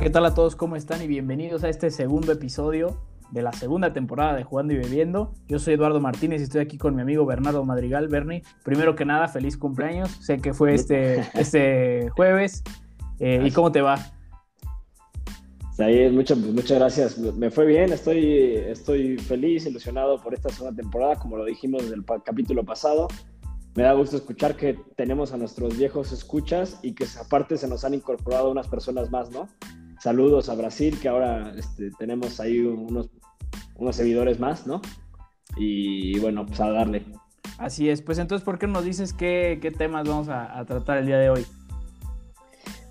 [0.00, 0.56] ¿Qué tal a todos?
[0.56, 1.02] ¿Cómo están?
[1.02, 2.96] Y bienvenidos a este segundo episodio
[3.32, 5.34] de la segunda temporada de Jugando y Bebiendo.
[5.46, 8.08] Yo soy Eduardo Martínez y estoy aquí con mi amigo Bernardo Madrigal.
[8.08, 10.08] Bernie, primero que nada, feliz cumpleaños.
[10.22, 12.62] Sé que fue este, este jueves.
[13.18, 13.98] Eh, ¿Y cómo te va?
[15.78, 17.18] Ahí, muchas, muchas gracias.
[17.18, 21.92] Me fue bien, estoy, estoy feliz, ilusionado por esta segunda temporada, como lo dijimos en
[21.92, 23.06] el capítulo pasado.
[23.74, 27.84] Me da gusto escuchar que tenemos a nuestros viejos escuchas y que aparte se nos
[27.84, 29.46] han incorporado unas personas más, ¿no?
[30.00, 33.10] Saludos a Brasil, que ahora este, tenemos ahí unos,
[33.76, 34.80] unos seguidores más, ¿no?
[35.56, 37.04] Y bueno, pues a darle.
[37.58, 40.96] Así es, pues entonces, ¿por qué nos dices qué, qué temas vamos a, a, tratar
[40.96, 41.44] el día de hoy?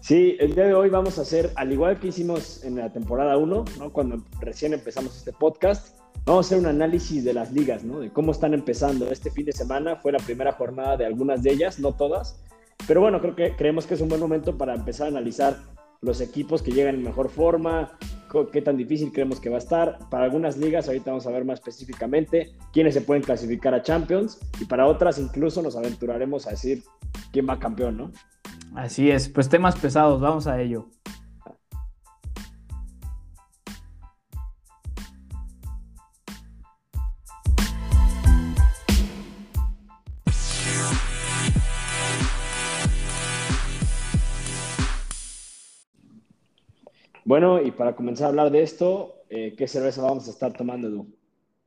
[0.01, 3.37] Sí, el día de hoy vamos a hacer, al igual que hicimos en la temporada
[3.37, 3.91] 1, ¿no?
[3.91, 8.01] cuando recién empezamos este podcast, vamos a hacer un análisis de las ligas, ¿no?
[8.01, 9.11] de cómo están empezando.
[9.11, 12.39] Este fin de semana fue la primera jornada de algunas de ellas, no todas,
[12.87, 15.57] pero bueno, creo que creemos que es un buen momento para empezar a analizar
[16.01, 17.91] los equipos que llegan en mejor forma,
[18.51, 19.97] qué tan difícil creemos que va a estar.
[20.09, 24.39] Para algunas ligas, ahorita vamos a ver más específicamente quiénes se pueden clasificar a Champions
[24.59, 26.83] y para otras incluso nos aventuraremos a decir
[27.31, 28.11] quién va campeón, ¿no?
[28.75, 30.87] Así es, pues temas pesados, vamos a ello.
[47.29, 50.87] Bueno, y para comenzar a hablar de esto, eh, ¿qué cerveza vamos a estar tomando,
[50.87, 51.05] Edu?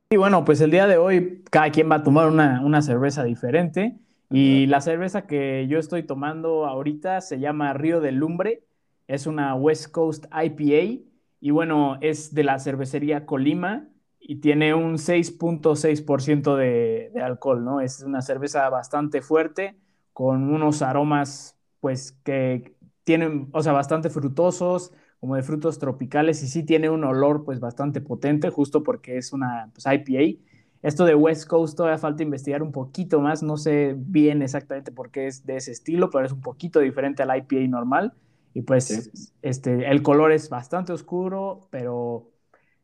[0.09, 3.97] Y bueno, pues el día de hoy cada quien va a tomar una, cerveza diferente.
[4.29, 8.65] Y la cerveza que yo estoy tomando ahorita se llama Río del Lumbre.
[9.07, 11.01] Es una West Coast IPA.
[11.39, 13.87] Y bueno, es de la cervecería Colima
[14.19, 17.79] y tiene un 6.6% de, de alcohol, ¿no?
[17.79, 19.77] Es una cerveza bastante fuerte
[20.11, 22.75] con unos aromas, pues, que
[23.05, 24.91] tienen, o sea, bastante frutosos
[25.23, 29.31] como de frutos tropicales y sí tiene un olor pues bastante potente, justo porque es
[29.31, 30.41] una pues, IPA.
[30.81, 35.11] Esto de West Coast todavía falta investigar un poquito más, no sé bien exactamente por
[35.11, 38.11] qué es de ese estilo, pero es un poquito diferente al IPA normal.
[38.53, 42.29] Y pues este, el color es bastante oscuro, pero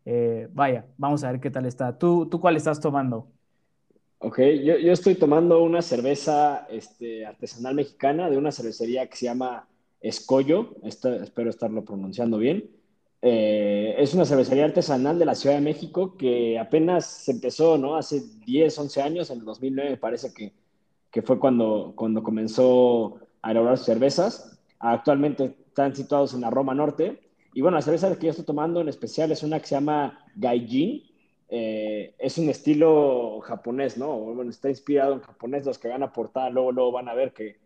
[0.05, 1.97] eh, vaya, vamos a ver qué tal está.
[1.97, 3.28] ¿Tú, tú cuál estás tomando?
[4.19, 9.25] Ok, yo, yo estoy tomando una cerveza este, artesanal mexicana de una cervecería que se
[9.25, 9.67] llama
[10.01, 12.69] Escollo, espero estarlo pronunciando bien.
[13.21, 17.97] Eh, es una cervecería artesanal de la Ciudad de México que apenas empezó, ¿no?
[17.97, 20.53] Hace 10, 11 años, en el 2009 parece que,
[21.11, 24.59] que fue cuando, cuando comenzó a elaborar cervezas.
[24.79, 27.19] Actualmente están situados en la Roma Norte.
[27.53, 30.25] Y bueno, la cerveza que yo estoy tomando en especial es una que se llama
[30.35, 31.03] Gaijin.
[31.49, 34.17] Eh, es un estilo japonés, ¿no?
[34.17, 35.66] Bueno, está inspirado en japonés.
[35.66, 37.57] Los que van a portada luego, luego van a ver que,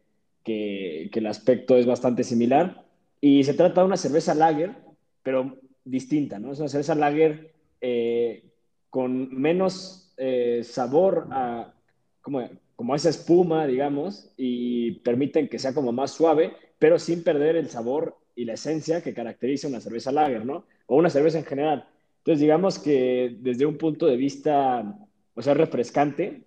[0.43, 2.83] que, el aspecto es bastante similar.
[3.21, 4.75] Y se trata de una cerveza lager,
[5.23, 6.51] pero distinta, ¿no?
[6.51, 8.43] Es una cerveza lager eh,
[8.89, 11.73] con menos eh, sabor a,
[12.21, 17.55] como, como esa espuma, digamos, y permiten que sea como más suave, pero sin perder
[17.55, 20.65] el sabor y la esencia que caracteriza una cerveza lager, ¿no?
[20.87, 21.87] O una cerveza en general.
[22.19, 24.97] Entonces, digamos que desde un punto de vista,
[25.33, 26.43] o sea, refrescante,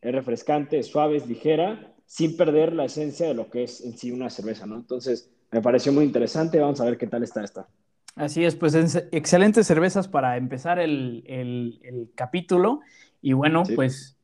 [0.00, 3.96] es refrescante, es suave, es ligera, sin perder la esencia de lo que es en
[3.96, 4.76] sí una cerveza, ¿no?
[4.76, 7.68] Entonces, me pareció muy interesante, vamos a ver qué tal está esta.
[8.16, 8.74] Así es, pues
[9.12, 12.80] excelentes cervezas para empezar el, capítulo.
[13.20, 14.16] Y bueno, pues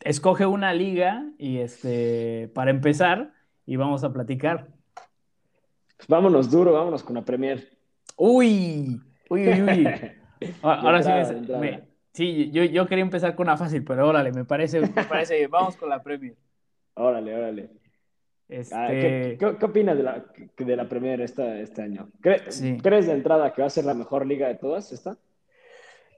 [0.00, 3.32] escoge una liga y este para empezar
[3.66, 4.66] y vamos a platicar.
[5.96, 7.70] Pues vámonos duro, vámonos con la Premier.
[8.16, 9.00] Uy,
[9.30, 9.88] uy, uy, uy.
[10.62, 14.80] Ahora sí, me, sí yo, yo, quería empezar con una fácil, pero órale, me parece,
[14.80, 16.34] me parece, vamos con la Premier.
[16.94, 17.70] Órale, órale.
[18.72, 20.24] Ah, este ¿qué, opinas de la,
[20.58, 22.10] de la Premier esta, este año?
[22.20, 25.16] ¿Crees de entrada que va a ser la mejor liga de todas esta?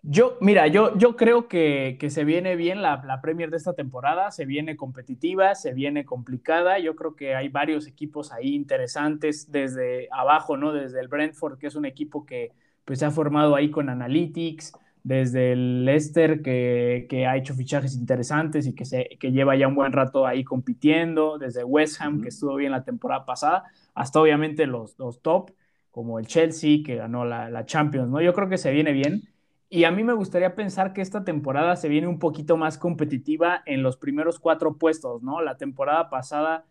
[0.06, 4.30] Yo, mira, yo, yo creo que, se viene bien la, la, Premier de esta temporada,
[4.32, 6.78] se viene competitiva, se viene complicada.
[6.78, 10.72] Yo creo que hay varios equipos ahí interesantes desde abajo, ¿no?
[10.74, 12.52] Desde el Brentford, que es un equipo que
[12.84, 14.74] pues, se ha formado ahí con Analytics,
[15.04, 19.74] desde el Leicester que, ha hecho fichajes interesantes y que, se, que lleva ya un
[19.76, 23.64] buen rato ahí compitiendo, desde West Ham que estuvo bien la temporada pasada,
[23.94, 25.52] hasta obviamente los, dos top,
[25.90, 28.20] como el Chelsea que ganó la, la, Champions, ¿no?
[28.20, 29.22] Yo creo que se viene bien.
[29.68, 33.62] Y a mí me gustaría pensar que esta temporada se viene un poquito más competitiva
[33.66, 35.42] en los primeros cuatro puestos, ¿no?
[35.42, 36.64] La temporada pasada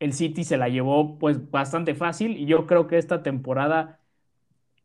[0.00, 3.99] el City se la llevó pues bastante fácil y yo creo que esta temporada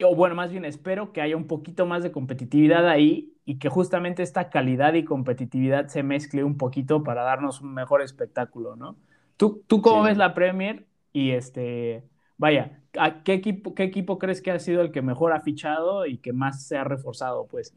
[0.04, 3.70] o bueno, más bien espero que haya un poquito más de competitividad ahí y que
[3.70, 8.98] justamente esta calidad y competitividad se mezcle un poquito para darnos un mejor espectáculo, ¿no?
[9.38, 10.86] ¿Tú, tú cómo ves la Premier?
[11.14, 12.04] Y este,
[12.38, 16.06] vaya, ¿a qué equipo, qué equipo crees que ha sido el que mejor ha fichado
[16.06, 17.74] y que más se ha reforzado, pues?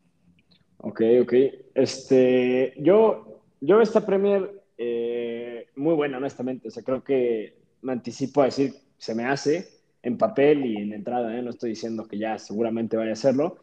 [0.79, 1.33] Ok, ok.
[1.75, 6.69] Este, yo, yo esta Premier eh, muy buena, honestamente.
[6.69, 9.78] O sea, creo que me anticipo a decir, se me hace
[10.09, 11.43] en papel y en entrada, ¿eh?
[11.43, 13.59] no estoy diciendo que ya seguramente vaya a hacerlo,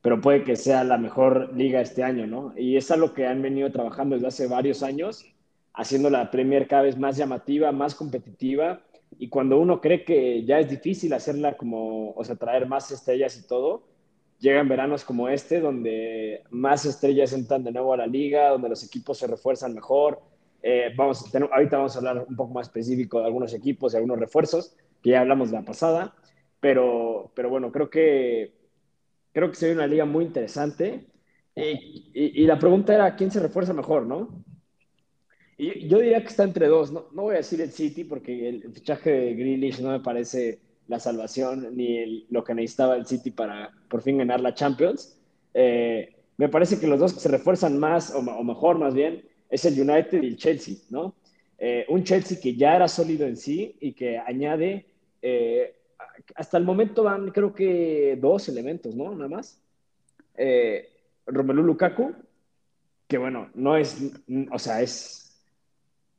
[0.00, 2.54] pero puede que sea la mejor liga este año, ¿no?
[2.56, 5.24] Y es algo que han venido trabajando desde hace varios años,
[5.74, 8.80] haciendo la Premier cada vez más llamativa, más competitiva,
[9.18, 13.38] y cuando uno cree que ya es difícil hacerla como, o sea, traer más estrellas
[13.38, 13.82] y todo,
[14.38, 18.84] llegan veranos como este, donde más estrellas entran de nuevo a la liga, donde los
[18.84, 20.20] equipos se refuerzan mejor.
[20.62, 24.18] Eh, vamos, ahorita vamos a hablar un poco más específico de algunos equipos y algunos
[24.18, 26.14] refuerzos, que ya hablamos la pasada,
[26.60, 28.54] pero, pero bueno, creo que,
[29.32, 31.06] creo que una liga muy interesante.
[31.54, 34.44] Y, y, la pregunta era, ¿quién se refuerza mejor, no?
[35.56, 36.92] Y yo diría que está entre dos.
[36.92, 40.60] No, no voy a decir el City porque el fichaje de Grealish no me parece
[40.86, 45.18] la salvación ni lo que necesitaba el City para por fin ganar la Champions.
[45.54, 49.64] Eh, me parece que los dos que se refuerzan más, o, mejor más bien, es
[49.64, 51.14] el United y el Chelsea, ¿no?
[51.58, 54.86] Eh, un Chelsea que ya era sólido en sí y que añade,
[55.20, 55.74] eh,
[56.34, 59.14] hasta el momento van creo que dos elementos, ¿no?
[59.14, 59.60] Nada más.
[61.26, 62.14] Romelu Lukaku,
[63.06, 63.98] que bueno, no es,
[64.52, 65.28] o sea, es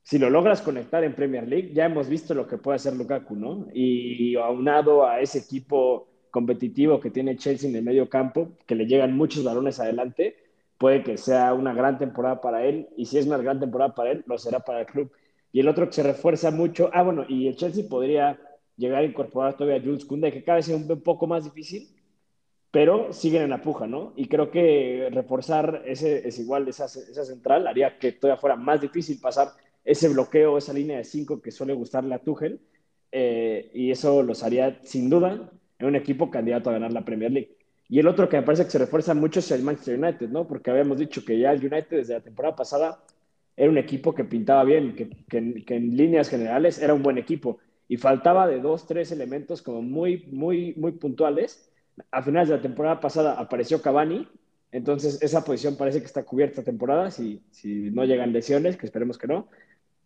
[0.10, 3.36] si lo logras conectar en Premier League, ya hemos visto lo que puede hacer Lukaku,
[3.36, 3.68] ¿no?
[3.72, 8.88] Y aunado a ese equipo competitivo que tiene Chelsea en el medio campo, que le
[8.88, 10.36] llegan muchos balones adelante,
[10.80, 14.10] puede que sea una gran temporada para él, y si es una gran temporada para
[14.10, 15.12] él, lo será para el club.
[15.52, 18.40] Y el otro que se refuerza mucho, ah, bueno, y el Chelsea podría
[18.78, 21.90] llegar a incorporar todavía a Jules que cada vez es un poco más difícil,
[22.72, 24.14] pero siguen en la puja, ¿no?
[24.16, 28.80] Y creo que reforzar ese, es igual, esa, esa central haría que todavía fuera más
[28.80, 29.50] difícil pasar
[29.84, 32.62] ese bloqueo, esa línea de cinco que suele gustarle a Tuchel,
[33.12, 35.50] eh, y eso los haría sin duda
[35.80, 37.58] en un equipo candidato a ganar la Premier League.
[37.88, 40.48] Y el otro que me parece que se refuerza mucho es el Manchester United, ¿no?
[40.48, 43.04] Porque habíamos dicho que ya el United desde la temporada pasada
[43.60, 45.10] era un equipo que pintaba bien, que,
[45.76, 47.60] en líneas generales era un buen equipo
[47.90, 51.70] y faltaba de dos, tres elementos como muy, muy, muy puntuales.
[52.10, 54.26] A finales de la temporada pasada apareció Cavani,
[54.72, 59.18] entonces esa posición parece que está cubierta temporada, si, si no llegan lesiones, que esperemos
[59.18, 59.50] que no.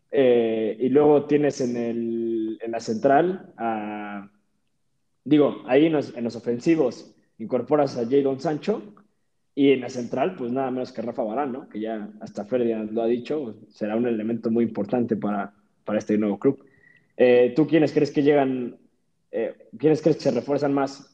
[0.09, 3.53] Eh, y luego tienes en, el, en la central,
[5.23, 8.81] digo, ahí en los, ofensivos incorporas a Jadon Sancho
[9.55, 11.69] y en la central, pues nada menos que Rafa Barán, ¿no?
[11.69, 15.53] Que ya hasta Ferdinand lo ha dicho, será un elemento muy importante para,
[15.83, 16.65] para este nuevo club.
[17.17, 18.77] Eh, ¿Tú quiénes crees que llegan,
[19.31, 21.13] eh, quiénes crees que se refuerzan más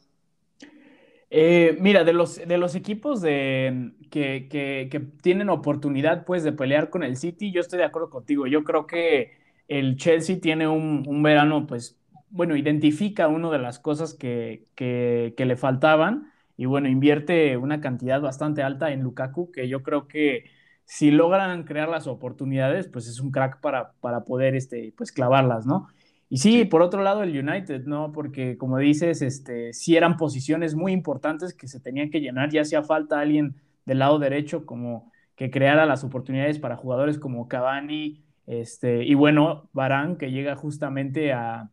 [1.31, 6.89] eh, mira, de los, de los equipos de, que, que, tienen oportunidad pues, de pelear
[6.89, 8.47] con el City, yo estoy de acuerdo contigo.
[8.47, 9.33] Yo creo que
[9.68, 12.00] el Chelsea tiene un, un verano, pues,
[12.31, 18.20] bueno, identifica una de las cosas que, que, le faltaban y bueno, invierte una cantidad
[18.20, 20.44] bastante alta en Lukaku, que yo creo que
[20.84, 25.66] si logran crear las oportunidades, pues es un crack para, para poder este, pues, clavarlas,
[25.66, 25.88] ¿no?
[26.28, 28.12] Y sí, por otro lado, el United, ¿no?
[28.12, 32.64] Porque como dices, este, sí eran posiciones muy importantes que se tenían que llenar, ya
[32.64, 38.22] hacía falta alguien del lado derecho como que creara las oportunidades para jugadores como Cavani,
[38.48, 41.70] este, y bueno, Barán, que llega justamente a,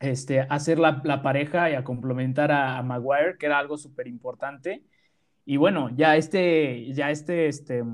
[0.00, 4.82] este, hacer la, pareja y a complementar a, Maguire, que era algo súper importante.
[5.44, 7.84] Y bueno, ya este, ya este, este,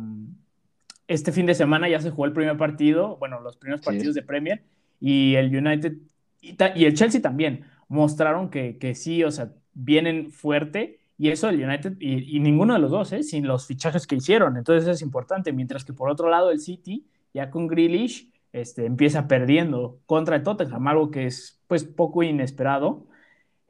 [1.09, 4.23] este fin de semana ya se jugó el primer partido, bueno, los primeros partidos de
[4.23, 4.65] Premier
[5.01, 5.95] y el United
[6.41, 11.63] y, el Chelsea también mostraron que, que, sí, o sea, vienen fuerte y eso el
[11.63, 13.23] United y, ninguno de los dos, ¿eh?
[13.23, 17.07] sin los fichajes que hicieron, entonces es importante, mientras que por otro lado el City,
[17.33, 23.07] ya con Grealish, este, empieza perdiendo contra el Tottenham, algo que es pues poco inesperado,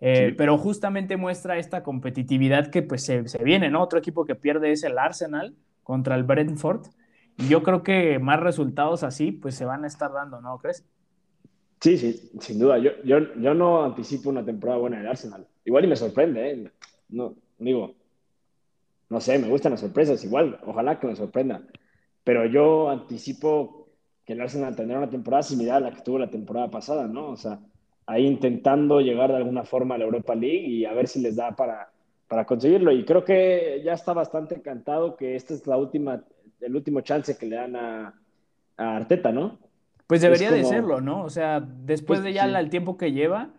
[0.01, 3.83] eh, pero justamente muestra esta competitividad que pues se, se, viene, ¿no?
[3.83, 6.87] Otro equipo que pierde es el Arsenal contra el Brentford,
[7.39, 10.85] y yo creo que más resultados así pues se van a estar dando, ¿no crees?
[11.81, 12.79] Sí, sí, sin duda.
[12.79, 15.47] Yo, yo, yo no anticipo una temporada buena del Arsenal.
[15.65, 16.71] Igual y me sorprende, ¿eh?
[17.11, 17.95] No, digo,
[19.09, 21.63] no sé, me gustan las sorpresas, igual, ojalá que me sorprenda.
[22.25, 23.89] Pero yo anticipo
[24.25, 27.31] que el Arsenal tendrá una temporada similar a la que tuvo la temporada pasada, ¿no?
[27.31, 27.61] O sea,
[28.07, 31.37] ahí intentando llegar de alguna forma a la Europa League y a ver si les
[31.37, 31.91] da para,
[32.29, 32.93] para conseguirlo.
[32.93, 36.23] Y creo que ya está bastante encantado que esta es la última,
[36.61, 38.15] el último chance que le dan a,
[38.77, 39.59] a Arteta, ¿no?
[40.07, 41.25] Pues debería de serlo, ¿no?
[41.25, 43.51] O sea, después pues de ya el tiempo que lleva,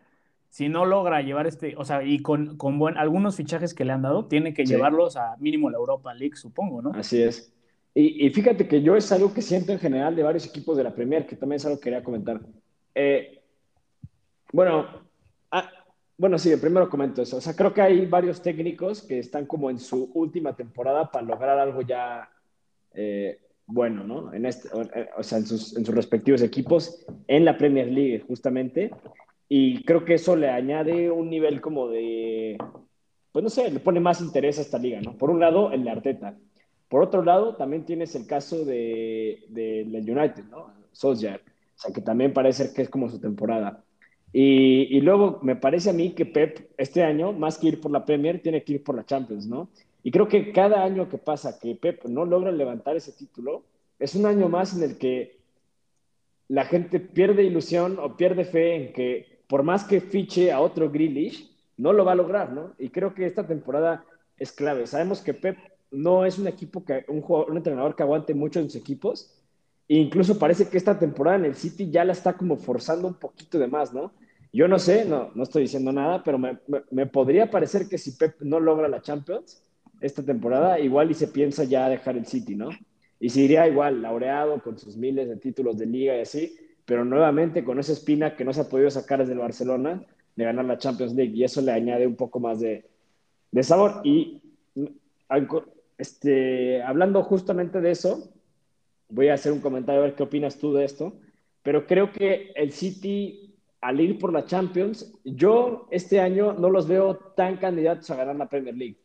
[0.49, 3.91] si no logra llevar este, o sea, y con, con buen, algunos fichajes que le
[3.91, 6.91] han dado, tiene que llevarlos a mínimo la Europa League, supongo, ¿no?
[6.95, 7.53] Así es.
[7.99, 10.93] Y, fíjate que yo es algo que siento en general de varios equipos de la
[10.93, 12.39] Premier, que también es algo que quería comentar.
[12.93, 13.36] Eh,
[14.51, 14.87] bueno,
[16.17, 17.37] bueno, sí, primero comento eso.
[17.37, 21.25] O sea, creo que hay varios técnicos que están como en su última temporada para
[21.25, 22.27] lograr algo ya
[22.93, 24.33] eh, bueno, ¿no?
[24.33, 28.91] En este, o sea, en sus, en sus respectivos equipos, en la Premier League, justamente.
[29.49, 32.57] Y creo que eso le añade un nivel como de,
[33.31, 35.17] pues no sé, le pone más interés a esta liga, ¿no?
[35.17, 36.37] Por un lado, el de Arteta.
[36.87, 40.73] Por otro lado, también tienes el caso de, del United, ¿no?
[40.93, 41.41] Solskjaer.
[41.41, 43.83] O sea, que también parece que es como su temporada.
[44.39, 47.89] Y, y, luego me parece a mí que Pep este año, más que ir por
[47.89, 49.67] la Premier, tiene que ir por la Champions, ¿no?
[50.03, 53.63] Y creo que cada año que pasa que Pep no logra levantar ese título,
[53.97, 55.39] es un año más en el que
[56.49, 60.91] la gente pierde ilusión o pierde fe en que por más que fiche a otro
[60.91, 62.75] Grealish, no lo va a lograr, ¿no?
[62.77, 64.05] Y creo que esta temporada
[64.37, 64.85] es clave.
[64.85, 65.57] Sabemos que Pep
[65.89, 69.33] no es un equipo que un, jugador, un entrenador que aguante mucho en sus equipos.
[69.89, 73.15] E incluso parece que esta temporada en el City ya la está como forzando un
[73.15, 74.11] poquito de más, ¿no?
[74.57, 76.57] Yo no sé, no, no estoy diciendo nada, pero me,
[76.89, 79.61] me, podría parecer que si Pep no logra la Champions
[80.01, 82.69] esta temporada, igual y se piensa ya dejar el City, ¿no?
[83.19, 87.05] Y se iría igual, laureado con sus miles de títulos de liga y así, pero
[87.05, 90.03] nuevamente con esa espina que no se ha podido sacar desde el Barcelona
[90.35, 92.83] de ganar la Champions League y eso le añade un poco más de,
[93.51, 94.01] de sabor.
[94.03, 94.41] Y
[95.99, 98.33] este, hablando justamente de eso,
[99.09, 101.13] voy a hacer un comentario a ver qué opinas tú de esto,
[101.61, 103.46] pero creo que el City,
[103.81, 108.35] al ir por la Champions, yo este año no los veo tan candidatos a ganar
[108.35, 108.97] la Premier League.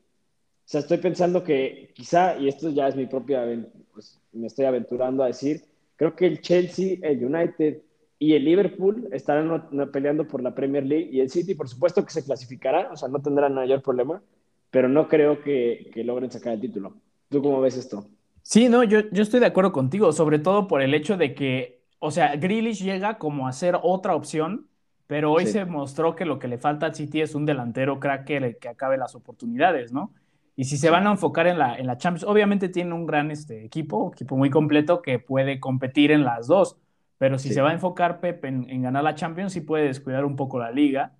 [0.65, 3.45] O sea, estoy pensando que quizá, y esto ya es mi propia,
[3.93, 5.63] pues me estoy aventurando a decir,
[5.97, 7.83] creo que el Chelsea, el United
[8.19, 12.13] y el Liverpool estarán peleando por la Premier League y el City, por supuesto que
[12.13, 14.23] se clasificará, o sea, no tendrán mayor problema,
[14.71, 16.95] pero no creo que, que logren sacar el título.
[17.29, 18.07] ¿Tú cómo ves esto?
[18.43, 21.82] Sí, no, yo, yo estoy de acuerdo contigo, sobre todo por el hecho de que,
[22.05, 24.67] o sea, Grealish llega como a ser otra opción,
[25.07, 28.25] pero hoy se mostró que lo que le falta al City es un delantero crack
[28.25, 30.13] que, que acabe las oportunidades, ¿no?
[30.57, 33.31] Y si se van a enfocar en la, en la Champions, obviamente tiene un gran
[33.31, 36.77] este, equipo, equipo muy completo que puede competir en las dos,
[37.19, 40.35] pero si se va a enfocar Pep en, ganar la Champions, sí puede descuidar un
[40.35, 41.15] poco la liga.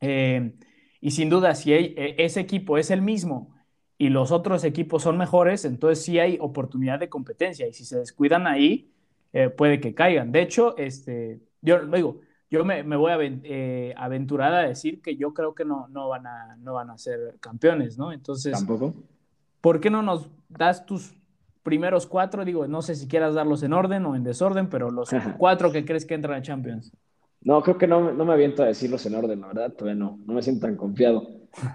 [0.00, 0.54] Eh,
[1.00, 3.54] y sin duda, si e, ese equipo es el mismo
[3.96, 7.68] y los otros equipos son mejores, entonces sí hay oportunidad de competencia.
[7.68, 8.90] Y si se descuidan ahí,
[9.32, 10.32] eh, puede que caigan.
[10.32, 12.20] De hecho, este, yo digo,
[12.50, 16.26] yo me, voy a eh, aventurar a decir que yo creo que no, no, van
[16.26, 18.12] a, no van a ser campeones, ¿no?
[18.12, 18.94] Entonces, ¿Tampoco?
[19.60, 21.14] ¿por qué no nos das tus
[21.62, 22.44] primeros cuatro?
[22.44, 25.84] Digo, no sé si quieras darlos en orden o en desorden, pero los cuatro que
[25.84, 26.92] crees que entran a Champions.
[27.42, 30.18] No, creo que no, no me aviento a decirlos en orden, la verdad, todavía no,
[30.26, 31.26] no me siento tan confiado.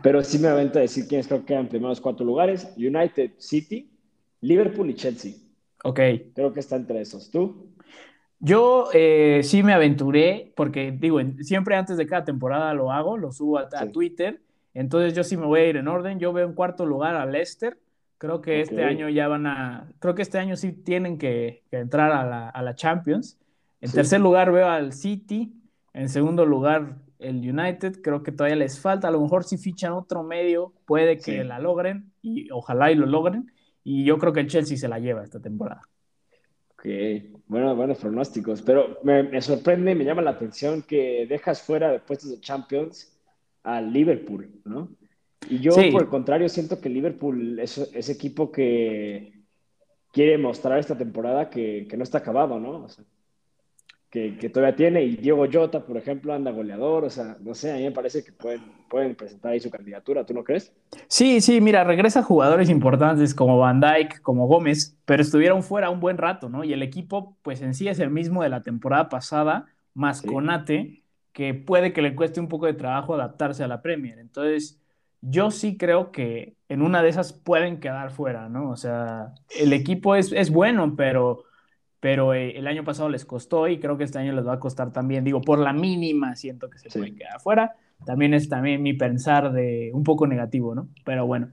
[0.03, 3.31] Pero sí me aviento a decir quiénes creo que quedan en primeros cuatro lugares: United,
[3.37, 3.91] City,
[4.41, 5.33] Liverpool y Chelsea.
[5.85, 5.99] Ok.
[6.33, 7.29] Creo que está entre esos.
[7.29, 7.69] ¿Tú?
[8.39, 13.31] Yo eh, sí me aventuré, porque digo, siempre antes de cada temporada lo hago, lo
[13.31, 14.41] subo a, Twitter,
[14.73, 17.25] entonces yo sí me voy a ir en orden, yo veo en cuarto lugar a
[17.25, 17.77] Leicester,
[18.17, 22.11] creo que este año ya van a, creo que este año sí tienen que, entrar
[22.11, 23.39] a la, Champions,
[23.79, 25.53] en tercer lugar veo al City,
[25.93, 29.93] en segundo lugar el United, creo que todavía les falta, a lo mejor si fichan
[29.93, 33.51] otro medio, puede que la logren, y ojalá y lo logren,
[33.85, 35.81] y yo creo que el Chelsea se la lleva esta temporada.
[36.71, 36.85] Ok,
[37.45, 42.31] bueno, buenos pronósticos, pero me, sorprende, me llama la atención que dejas fuera de puestos
[42.31, 43.15] de Champions
[43.63, 44.89] al Liverpool, ¿no?
[45.47, 49.33] Y yo, por el contrario, siento que Liverpool es ese equipo que
[50.11, 52.85] quiere mostrar esta temporada que, que no está acabado, ¿no?
[52.85, 53.05] O sea,
[54.39, 57.75] que, todavía tiene, y Diego Jota, por ejemplo, anda goleador, o sea, no sé, a
[57.75, 60.71] mí me parece que pueden, pueden presentar ahí su candidatura, ¿tú no crees?
[61.07, 65.99] Sí, sí, mira, regresa jugadores importantes como Van Dijk, como Gómez, pero estuvieron fuera un
[65.99, 66.63] buen rato, ¿no?
[66.63, 71.03] Y el equipo, pues en sí es el mismo de la temporada pasada, más Conate,
[71.33, 74.19] que puede que le cueste un poco de trabajo adaptarse a la Premier.
[74.19, 74.79] Entonces,
[75.19, 78.69] yo sí creo que en una de esas pueden quedar fuera, ¿no?
[78.69, 81.43] O sea, el equipo es, es bueno, pero
[82.05, 84.59] pero eh, el año pasado les costó y creo que este año les va a
[84.59, 85.23] costar también.
[85.23, 87.77] Digo, por la mínima siento que se pueden quedar afuera.
[88.05, 90.87] También es también mi pensar de un poco negativo, ¿no?
[91.03, 91.49] Pero bueno.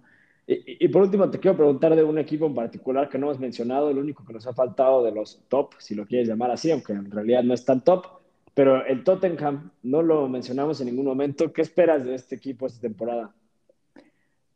[0.47, 3.89] Y, por último, te quiero preguntar de un equipo en particular que no has mencionado,
[3.89, 6.93] el único que nos ha faltado de los top, si lo quieres llamar así, aunque
[6.93, 8.05] en realidad no es tan top,
[8.53, 11.51] pero el Tottenham no lo mencionamos en ningún momento.
[11.51, 13.33] ¿Qué esperas de este equipo esta temporada?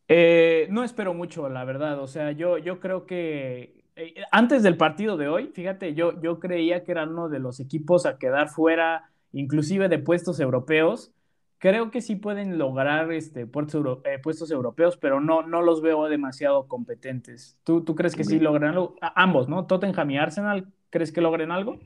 [0.09, 1.99] Eh, no espero mucho, la verdad.
[2.00, 6.38] O sea, yo, yo creo que eh, antes del partido de hoy, fíjate, yo, yo
[6.38, 11.12] creía que era uno de los equipos a quedar fuera, inclusive de puestos europeos.
[11.59, 16.05] Creo que sí pueden lograr este, puestos, eh, puestos europeos, pero no, no los veo
[16.05, 17.59] demasiado competentes.
[17.65, 18.95] ¿Tú, tú crees que sí logran algo?
[19.00, 19.67] ambos, ¿no?
[19.67, 21.79] Tottenham y Arsenal, ¿crees que logren algo?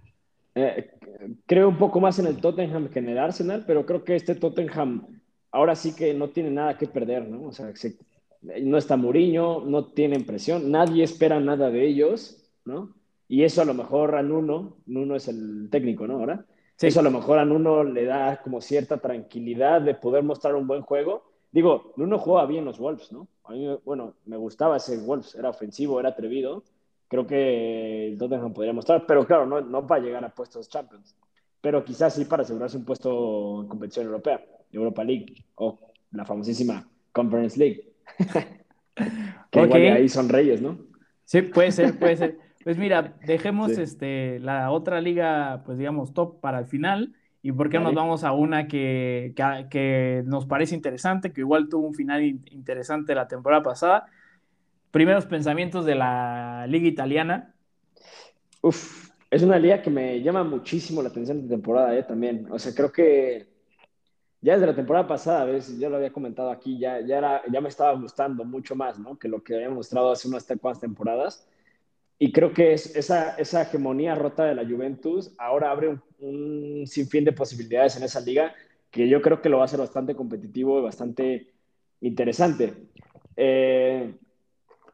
[0.57, 0.91] Eh,
[1.47, 4.35] creo un poco más en el Tottenham que en el Arsenal, pero creo que este
[4.35, 5.07] Tottenham
[5.53, 7.45] ahora sí que no tiene nada que perder, ¿no?
[7.45, 7.69] O sea,
[8.43, 12.95] no está Mourinho, no tienen presión, nadie espera nada de ellos, ¿no?
[13.29, 16.15] Y eso a lo mejor a Nuno, Nuno es el técnico, ¿no?
[16.15, 16.45] Ahora,
[16.79, 20.67] eso a lo mejor a Nuno le da como cierta tranquilidad de poder mostrar un
[20.67, 21.31] buen juego.
[21.53, 23.29] Digo, Nuno jugaba bien los Wolves, ¿no?
[23.45, 26.65] A mí, bueno, me gustaba ese Wolves, era ofensivo, era atrevido.
[27.07, 31.15] Creo que el Tottenham podría mostrar, pero claro, no, no para llegar a puestos Champions,
[31.61, 35.79] pero quizás sí para asegurarse un puesto en competición europea, Europa League o
[36.13, 37.90] la famosísima Conference League.
[39.51, 40.79] Que igual ahí son reyes, ¿no?
[41.25, 42.39] Sí, puede ser, puede ser.
[42.65, 47.15] Pues mira, dejemos este, la otra liga, pues digamos, top para el final.
[47.43, 49.33] ¿Y por qué nos vamos a una que,
[49.71, 54.07] que, nos parece interesante, que igual tuvo un final interesante la temporada pasada?
[54.91, 57.55] Primeros pensamientos de la liga italiana.
[58.61, 62.03] Uf, es una liga que me llama muchísimo la atención de temporada, ¿eh?
[62.03, 62.47] También.
[62.51, 63.50] O sea, creo que
[64.43, 67.69] ya desde la temporada pasada, a veces ya lo había comentado aquí, ya, ya, me
[67.69, 69.19] estaba gustando mucho más, ¿no?
[69.19, 71.47] Que lo que había mostrado hace unas cuantas temporadas.
[72.19, 77.25] Y creo que es, esa, esa hegemonía rota de la Juventus ahora abre un, sinfín
[77.25, 78.55] de posibilidades en esa liga
[78.91, 81.53] que yo creo que lo va a hacer bastante competitivo y bastante
[82.01, 82.75] interesante.
[83.37, 84.15] Eh,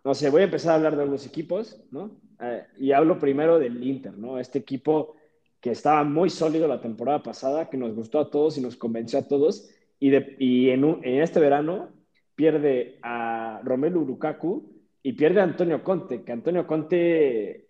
[0.05, 2.11] no sé, voy a empezar a hablar de algunos equipos, ¿no?
[2.41, 4.39] Eh, y hablo primero del Inter, ¿no?
[4.39, 5.17] Este equipo
[5.61, 9.19] que estaba muy sólido la temporada pasada, que nos gustó a todos y nos convenció
[9.19, 11.91] a todos, y, de, y en, en, este verano
[12.35, 14.71] pierde a Romelu Lukaku
[15.03, 17.67] y pierde a Antonio Conte, que Antonio Conte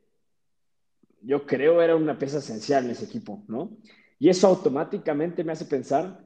[1.22, 3.76] yo creo era una pieza esencial en ese equipo, ¿no?
[4.18, 6.24] Y eso automáticamente me hace pensar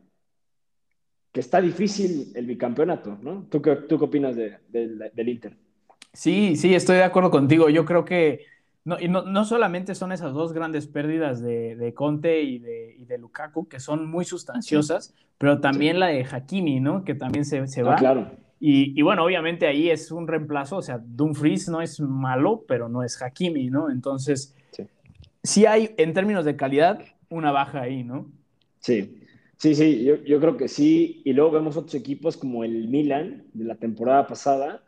[1.33, 3.47] que está difícil el bicampeonato, ¿no?
[3.51, 5.57] ¿Tú qué, tú qué opinas de, del Inter?
[6.13, 7.69] Sí, sí, estoy de acuerdo contigo.
[7.71, 8.45] Yo creo que
[8.85, 12.97] no, y no, no, solamente son esas dos grandes pérdidas de, de Conte y de,
[12.99, 17.05] y de, Lukaku, que son muy sustanciosas, pero también la de Hakimi, ¿no?
[17.05, 17.97] Que también se, se ah, va.
[17.97, 18.31] claro.
[18.59, 22.89] Y, y, bueno, obviamente ahí es un reemplazo, o sea, Dumfries no es malo, pero
[22.89, 23.91] no es Hakimi, ¿no?
[23.91, 24.87] Entonces, sí.
[25.43, 28.31] sí, hay, en términos de calidad, una baja ahí, ¿no?
[28.81, 29.19] Sí,
[29.57, 31.23] sí, sí, yo, yo creo que sí.
[31.25, 34.83] Y luego vemos otros equipos como el Milan de la temporada pasada,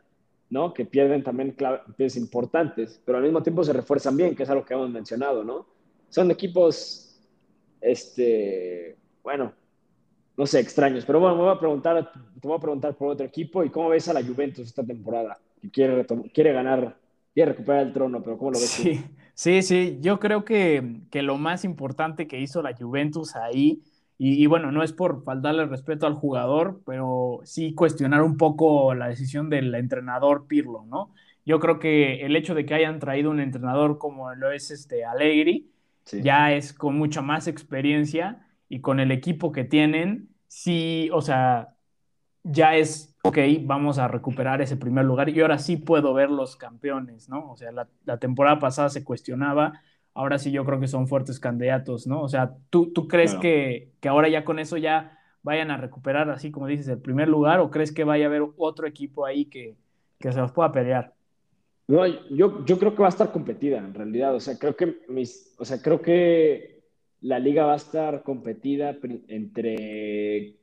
[0.53, 0.71] ¿no?
[0.71, 1.55] Que pierden también
[1.97, 5.43] piezas importantes, pero al mismo tiempo se refuerzan bien, que es algo que hemos mencionado,
[5.43, 5.65] ¿no?
[6.09, 7.19] Son equipos,
[7.81, 9.51] este, bueno,
[10.37, 13.25] no sé, extraños, pero bueno, me voy a preguntar, te voy a preguntar por otro
[13.25, 16.99] equipo y cómo ves a la Juventus esta temporada, que quiere, quiere ganar,
[17.33, 18.69] quiere recuperar el trono, pero ¿cómo lo ves?
[18.69, 23.81] Sí, sí, sí, yo creo que, que lo más importante que hizo la Juventus ahí
[24.25, 29.09] y, bueno, no es por faltarle respeto al jugador, pero sí cuestionar un poco la
[29.09, 31.13] decisión del entrenador Pirlo, ¿no?
[31.45, 35.03] Yo creo que el hecho de que hayan traído un entrenador como lo es este
[35.03, 35.73] Allegri,
[36.09, 41.75] ya es con mucha más experiencia y con el equipo que tienen, sí, o sea,
[42.43, 46.55] ya es, ok, vamos a recuperar ese primer lugar y ahora sí puedo ver los
[46.55, 47.51] campeones, ¿no?
[47.51, 49.81] O sea, la, la temporada pasada se cuestionaba
[50.13, 52.21] ahora sí yo creo que son fuertes candidatos, ¿no?
[52.21, 56.29] O sea, ¿tú, tú crees que, que, ahora ya con eso ya vayan a recuperar,
[56.29, 59.45] así como dices, el primer lugar o crees que vaya a haber otro equipo ahí
[59.45, 59.75] que,
[60.19, 61.13] que se los pueda pelear?
[61.87, 65.01] No, yo, yo creo que va a estar competida en realidad, o sea, creo que
[65.09, 66.81] mis, o sea, creo que
[67.21, 68.97] la liga va a estar competida
[69.27, 70.55] entre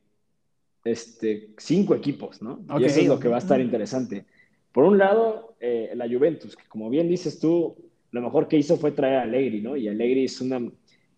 [0.85, 2.65] este, cinco equipos, ¿no?
[2.79, 4.25] y eso es lo que va a estar interesante.
[4.73, 7.77] Por un lado, eh, la Juventus, que como bien dices tú,
[8.12, 9.77] lo mejor que hizo fue traer a Allegri, ¿no?
[9.77, 10.59] Y Allegri es, una,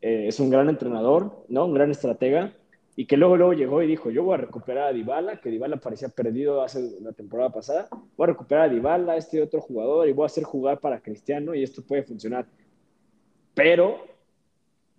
[0.00, 1.66] eh, es un gran entrenador, ¿no?
[1.66, 2.52] Un gran estratega,
[2.94, 5.78] y que luego, luego llegó y dijo, yo voy a recuperar a Dybala, que Dybala
[5.78, 10.12] parecía perdido hace la temporada pasada, voy a recuperar a Dybala, este otro jugador, y
[10.12, 12.46] voy a hacer jugar para Cristiano, y esto puede funcionar.
[13.54, 14.06] Pero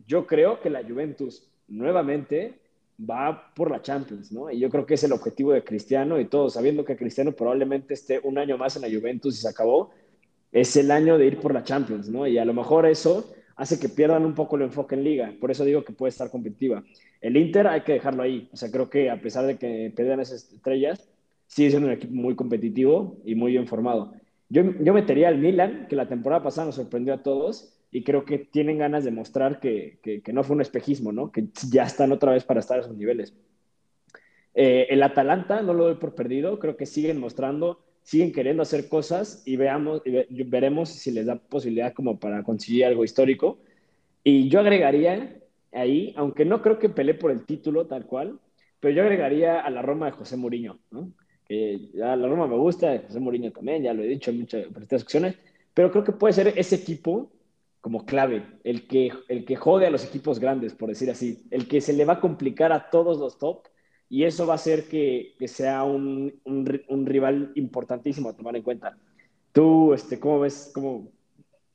[0.08, 2.60] yo creo que la Juventus nuevamente
[3.00, 4.50] va por la Champions, ¿no?
[4.50, 7.94] Y yo creo que es el objetivo de Cristiano y todos, sabiendo que Cristiano probablemente
[7.94, 9.92] esté un año más en la Juventus y se acabó,
[10.54, 12.26] es el año de ir por la Champions, ¿no?
[12.28, 15.34] Y a lo mejor eso hace que pierdan un poco el enfoque en liga.
[15.42, 16.84] Por eso digo que puede estar competitiva.
[17.20, 18.50] El Inter hay que dejarlo ahí.
[18.54, 21.10] O sea, creo que a pesar de que pierdan esas estrellas,
[21.48, 24.14] sigue siendo un equipo muy competitivo y muy bien formado.
[24.48, 28.26] Yo, yo metería al Milan, que la temporada pasada nos sorprendió a todos y creo
[28.26, 31.32] que tienen ganas de mostrar que, que, no fue un espejismo, ¿no?
[31.32, 33.34] Que ya están otra vez para estar a esos niveles.
[34.56, 38.88] Eh, el Atalanta no lo doy por perdido, creo que siguen mostrando siguen queriendo hacer
[38.88, 43.60] cosas y veamos veremos si les da posibilidad como para conseguir algo histórico.
[44.24, 45.40] Y yo agregaría
[45.72, 48.40] ahí, aunque no creo que pelee por el título tal cual,
[48.80, 51.12] pero yo agregaría a la Roma de José Mourinho, ¿no?
[51.94, 55.36] ya la Roma me gusta, José Mourinho también, ya lo he dicho en muchas secciones,
[55.74, 57.32] pero creo que puede ser ese equipo
[57.80, 61.68] como clave, el que, el que jode a los equipos grandes, por decir así, el
[61.68, 63.68] que se le va a complicar a todos los top
[64.14, 68.56] y eso va a hacer que, que sea un, un, un, rival importantísimo a tomar
[68.56, 68.96] en cuenta.
[69.52, 71.08] ¿Tú este, cómo, ves, cómo,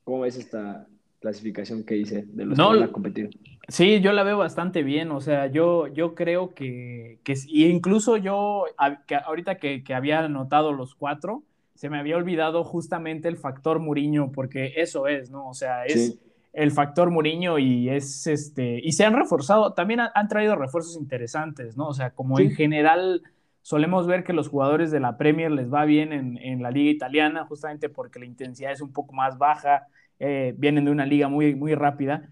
[0.05, 0.87] cómo ves esta
[1.19, 3.29] clasificación que hice de los no, que van a competir?
[3.67, 8.63] Sí, yo la veo bastante bien, o sea, yo, yo creo que, que incluso yo,
[9.05, 11.43] que ahorita que, que había anotado los cuatro,
[11.75, 15.49] se me había olvidado justamente el factor Muriño, porque eso es, ¿no?
[15.49, 16.17] O sea, es
[16.59, 21.77] el factor Muriño y es este, y se han reforzado, también han, traído refuerzos interesantes,
[21.77, 21.87] ¿no?
[21.87, 23.21] O sea, como en general
[23.61, 26.91] solemos ver que los jugadores de la Premier les va bien en, en, la liga
[26.91, 29.87] italiana, justamente porque la intensidad es un poco más baja,
[30.19, 32.29] eh, vienen de una liga muy, muy rápida,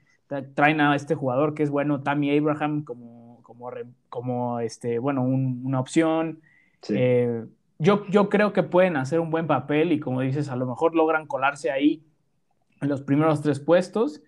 [0.55, 3.71] traen a este jugador que es bueno, Tammy Abraham, como, como,
[4.09, 6.41] como este, bueno, una opción.
[6.81, 6.95] Sí.
[6.97, 7.45] Eh,
[7.79, 10.95] yo, yo creo que pueden hacer un buen papel y como dices, a lo mejor
[10.95, 12.03] logran colarse ahí
[12.81, 14.21] los primeros tres puestos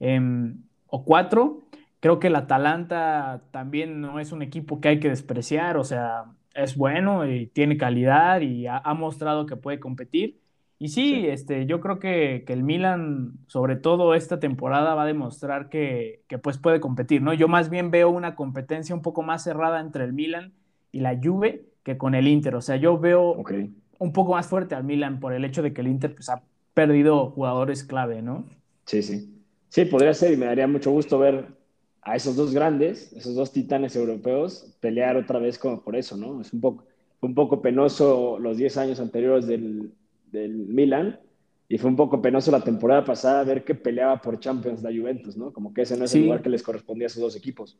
[0.00, 1.62] em, o cuatro.
[2.00, 6.24] Creo que el Atalanta también no es un equipo que hay que despreciar, o sea,
[6.54, 10.40] es bueno y tiene calidad y ha, mostrado que puede competir.
[10.78, 15.06] Y sí, Este, yo creo que, que, el Milan, sobre todo esta temporada, va a
[15.06, 17.32] demostrar que, que, pues puede competir, ¿no?
[17.34, 20.52] Yo más bien veo una competencia un poco más cerrada entre el Milan
[20.90, 22.56] y la Juve, que con el Inter.
[22.56, 23.36] O sea, yo veo
[23.98, 26.42] un poco más fuerte al Milan por el hecho de que el Inter pues, ha
[26.74, 28.48] perdido jugadores clave, ¿no?
[28.86, 29.28] Sí, sí.
[29.68, 31.46] Sí, podría ser y me daría mucho gusto ver
[32.02, 36.40] a esos dos grandes, esos dos titanes europeos, pelear otra vez como por eso, ¿no?
[36.40, 36.84] Es un poco,
[37.20, 39.92] un poco penoso los 10 años anteriores del,
[40.30, 41.20] del Milan
[41.68, 45.36] y fue un poco penoso la temporada pasada ver que peleaba por Champions la Juventus,
[45.36, 45.52] ¿no?
[45.52, 47.78] Como que ese no es el lugar que les correspondía a esos dos equipos.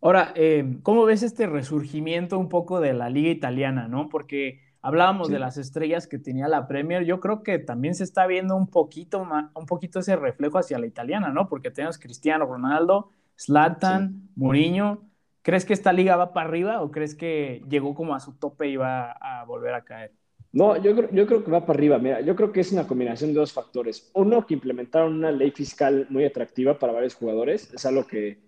[0.00, 4.08] Ahora, eh, ¿cómo ves este resurgimiento un poco de la liga italiana, no?
[4.08, 8.26] Porque hablábamos de las estrellas que tenía la Premier, yo creo que también se está
[8.26, 11.48] viendo un poquito, un poquito ese reflejo hacia la italiana, ¿no?
[11.48, 15.08] Porque tenemos Cristiano Ronaldo, Zlatan, Mourinho.
[15.42, 18.68] ¿Crees que esta liga va para arriba o crees que llegó como a su tope
[18.68, 20.12] y va a volver a caer?
[20.52, 21.98] No, yo, yo creo que va para arriba.
[21.98, 24.10] Mira, yo creo que es una combinación de dos factores.
[24.14, 27.72] Uno, que implementaron una ley fiscal muy atractiva para varios jugadores.
[27.72, 28.38] Es algo que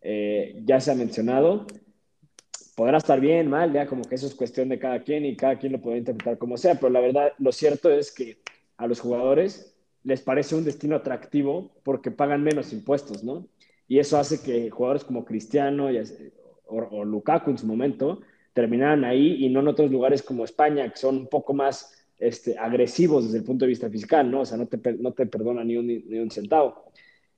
[0.00, 1.66] eh, ya se ha mencionado.
[2.74, 5.58] Podrá estar bien, mal, ya como que eso es cuestión de cada quien y cada
[5.58, 8.38] quien lo puede interpretar como sea, pero la verdad, lo cierto es que
[8.76, 13.46] a los jugadores les parece un destino atractivo porque pagan menos impuestos, ¿no?
[13.86, 15.88] Y eso hace que jugadores como Cristiano
[16.66, 18.20] o, Lukaku en su momento
[18.52, 22.58] terminaran ahí y no en otros lugares como España, que son un poco más este,
[22.58, 24.40] agresivos desde el punto de vista fiscal, ¿no?
[24.40, 26.84] O sea, no te, no te perdona ni un, ni un centavo.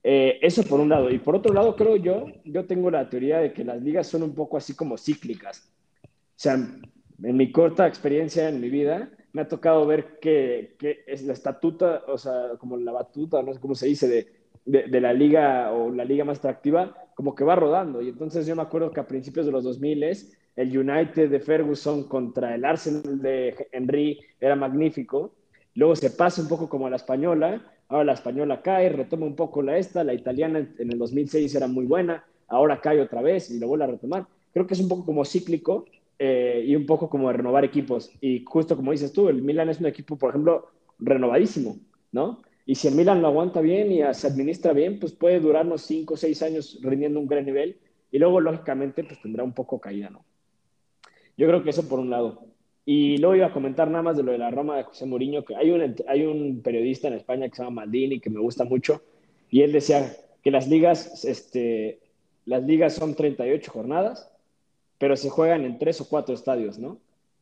[0.08, 1.10] Eh, eso por un lado.
[1.10, 4.22] Y por otro lado, creo yo, yo tengo la teoría de que las ligas son
[4.22, 5.68] un poco así como cíclicas.
[6.04, 11.02] O sea, en mi corta experiencia en mi vida, me ha tocado ver que, que
[11.08, 15.00] es la estatuta, o sea, como la batuta, no sé cómo se dice, de, de,
[15.00, 18.00] la liga o la liga más atractiva, como que va rodando.
[18.00, 20.04] Y entonces yo me acuerdo que a principios de los 2000
[20.54, 25.34] el United de Ferguson contra el Arsenal de Henry era magnífico.
[25.74, 29.36] Luego se pasa un poco como a la española ahora la española cae, retoma un
[29.36, 33.50] poco la esta, la italiana en el 2006 era muy buena, ahora cae otra vez
[33.50, 34.26] y lo vuelve a retomar.
[34.52, 35.84] Creo que es un poco como cíclico
[36.18, 38.10] eh, y un poco como de renovar equipos.
[38.20, 40.68] Y justo como dices tú, el Milan es un equipo, por ejemplo,
[40.98, 41.76] renovadísimo,
[42.12, 42.42] ¿no?
[42.64, 46.14] Y si el Milan lo aguanta bien y se administra bien, pues puede durarnos 5
[46.14, 47.78] o 6 años rindiendo un gran nivel
[48.10, 50.24] y luego, lógicamente, pues tendrá un poco caída, ¿no?
[51.36, 52.46] Yo creo que eso por un lado.
[52.88, 55.44] Y luego iba a comentar nada más de lo de la Roma de José Mourinho,
[55.44, 58.64] que hay un, hay un periodista en España que se llama Maldini, que me gusta
[58.64, 59.02] mucho,
[59.50, 61.98] y él decía que las ligas, este,
[62.44, 64.30] las ligas son 38 jornadas,
[64.98, 67.00] pero se juegan en tres o cuatro estadios, ¿no?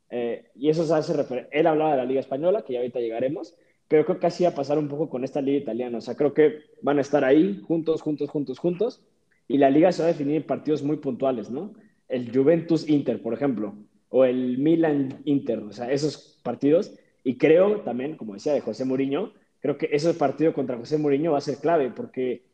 [0.09, 1.13] Eh, y eso se hace
[1.51, 3.55] Él hablaba de la Liga Española, que ya ahorita llegaremos,
[3.87, 5.99] pero creo que así va a pasar un poco con esta Liga Italiana.
[5.99, 9.03] O sea, creo que van a estar ahí juntos, juntos, juntos, juntos,
[9.47, 11.75] y la Liga se va a definir en partidos muy puntuales, ¿no?
[12.09, 13.75] El Juventus Inter, por ejemplo
[14.17, 16.95] o el Milan Inter, o sea, esos partidos.
[17.25, 21.33] Y creo también, como decía de José Mourinho, creo que ese partido contra José Mourinho
[21.33, 22.45] va a ser clave porque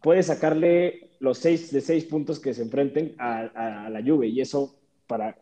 [0.00, 4.76] puede sacarle los seis de seis puntos que se enfrenten a, la Juve y eso
[5.08, 5.36] para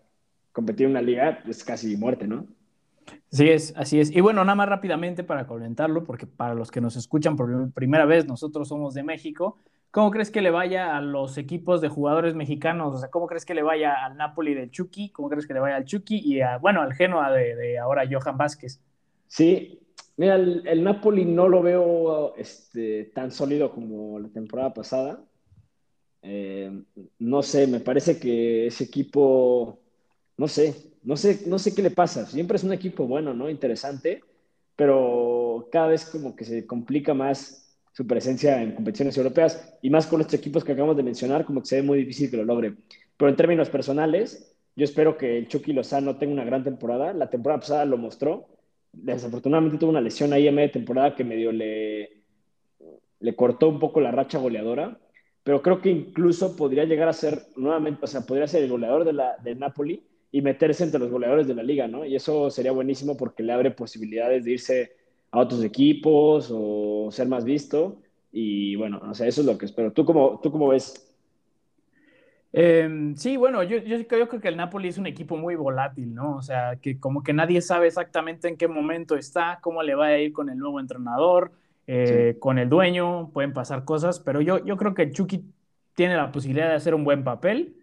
[0.51, 2.47] competir en una liga es casi muerte, ¿no?
[3.31, 4.11] Así es, así es.
[4.13, 8.07] Y bueno, nada más rápidamente para comentarlo, porque para los que nos escuchan por primera
[8.07, 9.59] vez, nosotros somos de México.
[9.95, 12.97] ¿Cómo crees que le vaya a los equipos de jugadores mexicanos?
[12.97, 15.11] O sea, ¿cómo crees que le vaya al Napoli del Chucky?
[15.11, 16.19] ¿Cómo crees que le vaya al Chucky?
[16.19, 18.81] Y a, bueno, al Genoa de, ahora Johan Vázquez.
[19.29, 19.79] Sí,
[20.17, 25.23] mira, el, Napoli no lo veo este, tan sólido como la temporada pasada.
[26.23, 26.83] Eh,
[27.21, 29.79] no sé, me parece que ese equipo,
[30.37, 32.27] no sé, no sé, no sé qué le pasa.
[32.27, 33.49] Siempre es un equipo bueno, ¿no?
[33.49, 34.25] Interesante,
[34.75, 37.64] pero cada vez como que se complica más
[37.95, 41.61] su presencia en competiciones europeas y más con estos equipos que acabamos de mencionar, como
[41.61, 42.75] que se ve muy difícil que lo logre.
[43.17, 47.13] Pero en términos personales, yo espero que el Chucky Lozano tenga una gran temporada.
[47.13, 48.49] La temporada pasada lo mostró.
[48.93, 52.25] Desafortunadamente tuvo una lesión ahí en media temporada que medio le,
[53.21, 54.99] le cortó un poco la racha goleadora,
[55.45, 59.05] pero creo que incluso podría llegar a ser nuevamente, o sea, podría ser el goleador
[59.05, 60.03] de, la, de Napoli
[60.33, 62.05] y meterse entre los goleadores de la liga, ¿no?
[62.05, 65.04] Y eso sería buenísimo porque le abre posibilidades de irse
[65.35, 67.97] a otros equipos o ser más visto.
[68.31, 69.93] Y bueno, o sea, eso es lo que espero.
[69.93, 71.13] ¿Tú cómo, tú cómo ves?
[72.53, 76.37] Em, sí, bueno, yo, yo, creo que el Napoli es un equipo muy volátil, ¿no?
[76.37, 80.07] O sea, que como que nadie sabe exactamente en qué momento está, cómo le va
[80.07, 81.51] a ir con el nuevo entrenador,
[81.89, 85.45] eh, con el dueño, pueden pasar cosas, pero yo, yo creo que Chucky
[85.95, 87.75] tiene la posibilidad de hacer un buen papel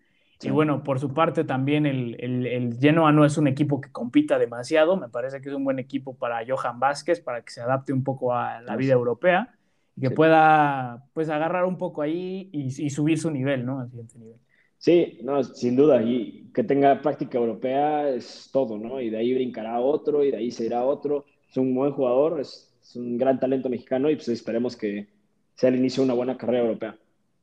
[0.41, 4.39] y bueno, por su parte también el, el, Genoa no es un equipo que compita
[4.39, 7.93] demasiado, me parece que es un buen equipo para Johan Vázquez, para que se adapte
[7.93, 9.55] un poco a la vida europea
[9.95, 13.81] y que pueda pues agarrar un poco ahí y, subir su nivel, ¿no?
[13.81, 14.37] Al siguiente nivel.
[14.77, 18.99] Sí, no, sin duda, y que tenga práctica europea es todo, ¿no?
[18.99, 21.25] Y de ahí brincará otro y de ahí se irá otro.
[21.49, 25.07] Es un buen jugador, es, es un gran talento mexicano y pues esperemos que
[25.53, 26.97] sea el inicio de una buena carrera europea.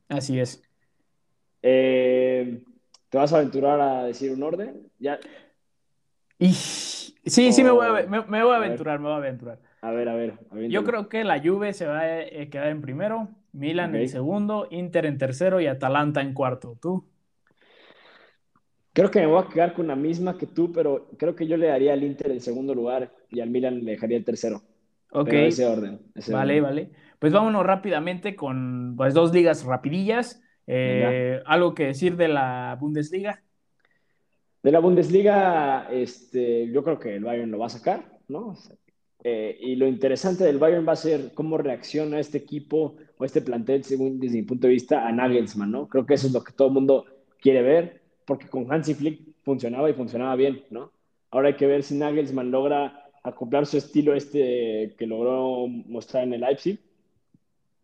[0.09, 0.61] Así es.
[1.61, 2.61] Eh,
[3.09, 4.87] ¿Te vas a aventurar a decir un orden?
[4.99, 5.19] Ya.
[6.37, 6.53] Y...
[6.53, 9.59] Sí, sí, me voy, a, me, voy a aventurar, me voy a aventurar.
[9.81, 10.39] A ver, a ver.
[10.69, 14.67] Yo creo que la Juve se va a eh, quedar en primero, Milan en segundo,
[14.71, 16.77] Inter en tercero y Atalanta en cuarto.
[16.81, 17.05] ¿Tú?
[18.93, 21.55] Creo que me voy a quedar con la misma que tú, pero creo que yo
[21.55, 24.61] le daría al Inter el segundo lugar y al Milan le dejaría el tercero.
[25.11, 25.29] Ok.
[25.33, 25.99] ese orden.
[26.31, 26.91] vale, vale.
[27.19, 30.41] Pues vámonos rápidamente con pues, dos ligas rapidillas.
[30.71, 33.41] Eh, ¿Algo que decir de la Bundesliga?
[34.61, 38.55] De la Bundesliga, este, yo creo que el Bayern lo va a sacar, ¿no?
[39.23, 43.41] Eh, y lo interesante del Bayern va a ser cómo reacciona este equipo o este
[43.41, 45.87] plantel, según desde mi punto de vista, a Nagelsmann, ¿no?
[45.87, 47.05] Creo que eso es lo que todo el mundo
[47.41, 50.91] quiere ver, porque con Hansi Flick funcionaba y funcionaba bien, ¿no?
[51.31, 56.33] Ahora hay que ver si Nagelsmann logra acoplar su estilo este que logró mostrar en
[56.33, 56.79] el Leipzig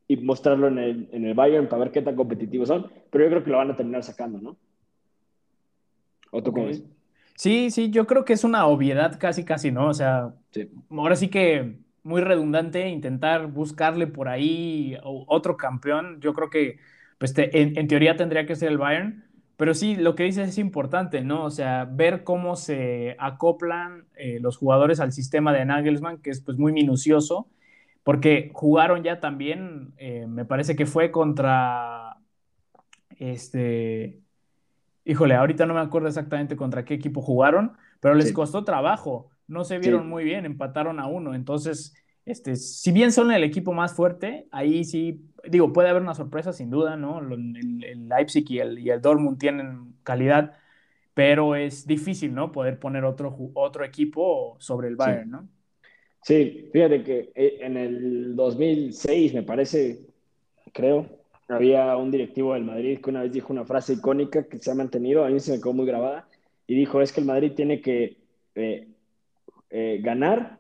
[0.08, 3.30] y mostrarlo en el, en el Bayern para ver qué tan competitivos son, pero yo
[3.32, 4.58] creo que lo van a terminar sacando, ¿no?
[6.32, 6.84] ¿O tú cómo ves?
[7.36, 9.90] Sí, sí, yo creo que es una obviedad casi, casi, ¿no?
[9.90, 10.34] O sea,
[10.90, 16.22] ahora sí que muy redundante intentar buscarle por ahí otro campeón.
[16.22, 16.78] Yo creo que,
[17.18, 19.26] pues, en, teoría tendría que ser el Bayern,
[19.58, 21.44] pero sí, lo que dices es importante, ¿no?
[21.44, 26.42] O sea, ver cómo se acoplan eh, los jugadores al sistema de Nagelsmann, que es
[26.42, 27.48] pues muy minucioso
[28.06, 32.18] porque jugaron ya también, eh, me parece que fue contra,
[33.18, 34.22] este,
[35.04, 39.64] híjole, ahorita no me acuerdo exactamente contra qué equipo jugaron, pero les costó trabajo, no
[39.64, 41.96] se vieron muy bien, empataron a uno, entonces,
[42.28, 46.54] este, si bien son el equipo más fuerte, ahí sí, digo, puede haber una sorpresa
[46.54, 47.18] sin duda, ¿no?
[47.18, 50.54] El, Leipzig y el, y el Dortmund tienen calidad,
[51.16, 52.52] pero es difícil, ¿no?
[52.52, 55.50] Poder poner otro, otro equipo sobre el Bayern, ¿no?
[56.26, 60.08] Sí, fíjate que eh, en el 2006, me parece,
[60.74, 61.08] creo,
[61.48, 64.74] había un directivo del Madrid que una vez dijo una frase icónica que se ha
[64.74, 66.28] mantenido, a mí se me quedó muy grabada,
[66.66, 68.18] y dijo, es que el Madrid tiene que
[68.56, 68.88] eh,
[69.70, 70.58] eh, ganar,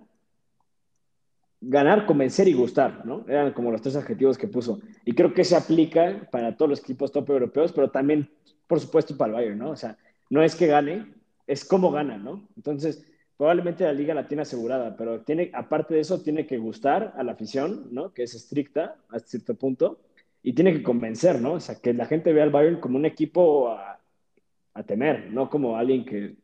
[1.62, 3.25] ganar, convencer y gustar, ¿no?
[3.28, 4.82] Eran como los tres adjetivos que puso.
[5.04, 8.30] Y creo que se aplica para todos los equipos top europeos, pero también,
[8.67, 9.71] por supuesto, para el Bayern, ¿no?
[9.71, 9.97] O sea,
[10.30, 11.12] no es que gane,
[11.47, 12.47] es cómo gana, ¿no?
[12.56, 13.04] Entonces,
[13.38, 17.24] probablemente la liga la tiene asegurada, pero tiene, aparte de eso, tiene que gustar a
[17.24, 18.13] la afición, ¿no?
[18.13, 20.00] Que es estricta hasta cierto punto,
[20.41, 21.54] y tiene que convencer, ¿no?
[21.54, 24.00] O sea, que la gente vea al Bayern como un equipo a,
[24.86, 26.36] temer, no como alguien que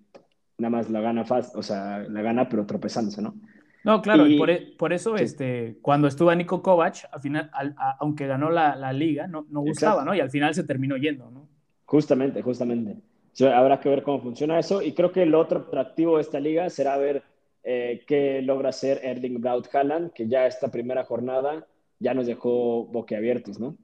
[0.57, 3.35] nada más la gana fácil, o sea, la gana pero tropezándose, ¿no?
[3.83, 7.51] No, claro, y, por, e, eso, este, cuando estuvo Nico Kovac, al final,
[7.99, 10.15] aunque ganó la, liga, no, no gustaba, ¿no?
[10.15, 11.47] Y al final se terminó yendo, ¿no?
[11.85, 12.97] Justamente, justamente
[13.39, 14.81] habrá que ver cómo funciona eso.
[14.81, 17.23] Y creo que el otro atractivo de esta liga será ver
[17.63, 21.65] eh, qué logra hacer Erling Braut Haaland, que ya esta primera jornada
[21.99, 23.77] ya nos dejó boquiabiertos, ¿no?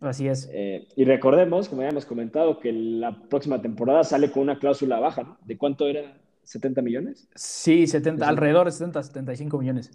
[0.00, 0.48] Así es.
[0.52, 4.98] Eh, y recordemos, como ya hemos comentado, que la próxima temporada sale con una cláusula
[4.98, 5.38] baja, ¿no?
[5.44, 6.16] ¿De cuánto era?
[6.44, 7.28] ¿70 millones?
[7.34, 9.90] Sí, 70, alrededor de 70, 75 millones.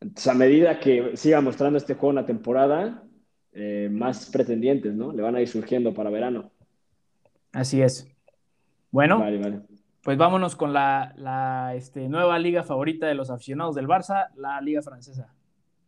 [0.00, 3.02] Entonces, a medida que siga mostrando este juego en la temporada,
[3.52, 5.12] eh, más pretendientes, ¿no?
[5.12, 6.50] Le van a ir surgiendo para verano.
[7.54, 8.06] Así es.
[8.90, 9.24] Bueno,
[10.02, 14.82] pues vámonos con la, este, nueva liga favorita de los aficionados del Barça, la liga
[14.82, 15.32] francesa.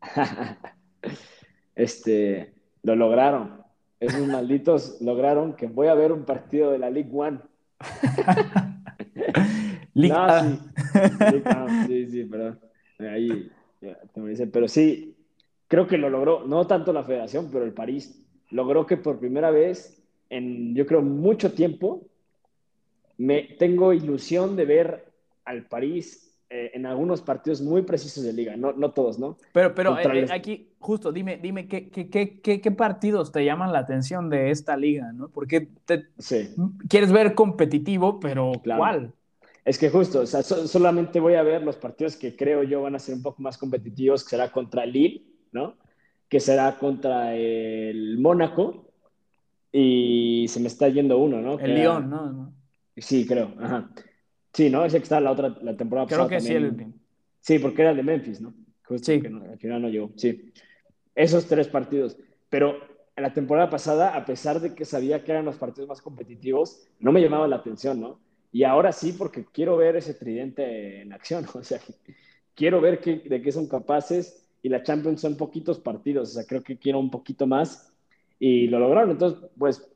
[1.75, 3.63] este, lo lograron.
[4.01, 7.41] Esos malditos lograron que voy a ver un partido de la Ligue One.
[9.95, 10.43] Liga.
[10.43, 10.59] sí.
[11.87, 12.61] sí, sí, perdón.
[12.99, 13.51] Ahí,
[14.53, 15.17] pero sí,
[15.69, 19.51] creo que lo logró, no tanto la federación, pero el París logró que por primera
[19.51, 22.07] vez en, yo creo, mucho tiempo,
[23.19, 25.13] me tengo ilusión de ver
[25.45, 29.37] al París eh, en algunos partidos muy precisos de liga, no, no todos, ¿no?
[29.53, 33.81] Pero, pero eh, aquí, justo, dime, dime ¿qué, qué, qué, qué, partidos te llaman la
[33.81, 35.29] atención de esta liga, ¿no?
[35.29, 36.07] Porque te,
[36.89, 39.13] quieres ver competitivo, pero ¿cuál?
[39.65, 42.95] Es que justo, o sea, solamente voy a ver los partidos que creo yo van
[42.95, 45.75] a ser un poco más competitivos, que será contra el Lille, ¿no?
[46.29, 48.86] Que será contra el Mónaco
[49.79, 51.59] y se me está yendo uno, ¿no?
[51.59, 52.55] El Lyon, ¿no?
[52.97, 53.91] Sí, creo, ajá.
[54.51, 54.87] Sí, ¿no?
[54.87, 56.95] Ese que está la otra, la temporada Creo que sí, el...
[57.41, 58.55] Sí, porque era el de Memphis, ¿no?
[59.03, 59.21] sí.
[59.21, 60.51] Que al final no llegó, sí.
[61.15, 62.17] Esos tres partidos.
[62.49, 62.79] Pero
[63.17, 67.13] la temporada pasada, a pesar de que sabía que eran los partidos más competitivos, no
[67.13, 68.19] me llamaba la atención, ¿no?
[68.53, 71.81] Y ahora sí, porque quiero ver ese tridente en acción, o sea,
[72.55, 76.47] quiero ver qué, de qué son capaces y la Champions son poquitos partidos, o sea,
[76.47, 77.93] creo que quiero un poquito más
[78.39, 79.11] y lo lograron.
[79.11, 79.89] Entonces, pues,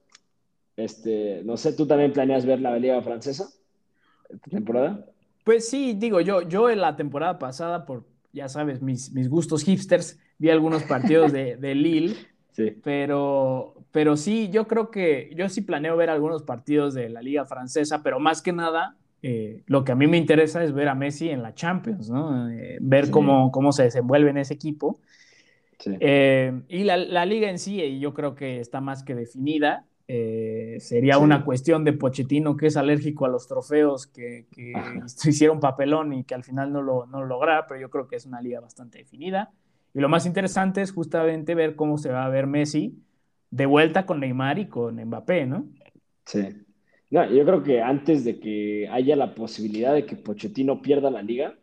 [0.76, 3.48] este, no sé, ¿tú también planeas ver la Liga Francesa?
[4.48, 5.06] temporada?
[5.44, 9.64] Pues sí, digo, yo, yo en la temporada pasada, por, ya sabes, mis, mis gustos
[9.64, 12.14] hipsters, vi algunos partidos de, de Lille,
[12.52, 12.76] sí.
[12.82, 17.44] pero, pero sí, yo creo que yo sí planeo ver algunos partidos de la liga
[17.46, 20.94] francesa, pero más que nada, eh, lo que a mí me interesa es ver a
[20.94, 22.48] Messi en la Champions, ¿no?
[22.50, 24.98] Eh, ver cómo, cómo se desenvuelve en ese equipo.
[25.80, 25.96] Sí.
[25.98, 29.86] Eh, y la, la, liga en sí, yo creo que está más que definida.
[30.06, 34.72] Eh, sería una cuestión de Pochettino que es alérgico a los trofeos, que, que
[35.24, 37.26] hicieron papelón y que al final no lo, no
[37.68, 39.50] pero yo creo que es una liga bastante definida.
[39.94, 43.02] Y lo más interesante es justamente ver cómo se va a ver Messi
[43.50, 45.66] de vuelta con Neymar y con Mbappé, ¿no?
[46.24, 46.48] Sí.
[47.10, 51.22] No, yo creo que antes de que haya la posibilidad de que Pochettino pierda la
[51.22, 51.54] liga,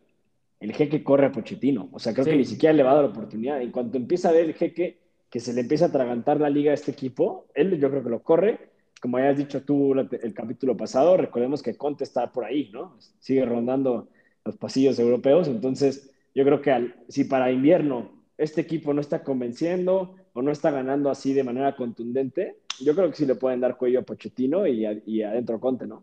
[0.60, 1.88] el jeque corre a Pochettino.
[1.92, 3.62] O sea, creo que ni siquiera le va a dar la oportunidad.
[3.62, 4.98] En cuanto empieza a ver el jeque
[5.30, 7.46] que se le empieza a atragantar la liga a este equipo.
[7.54, 8.70] Él yo creo que lo corre.
[9.00, 12.96] Como ya has dicho tú el capítulo pasado, recordemos que Conte está por ahí, ¿no?
[13.20, 14.08] Sigue rondando
[14.44, 15.46] los pasillos europeos.
[15.46, 20.72] Entonces, yo creo que si para invierno este equipo no está convenciendo o no está
[20.72, 24.66] ganando así de manera contundente, yo creo que sí le pueden dar cuello a Pochettino
[24.66, 26.02] y, y adentro Conte, ¿no?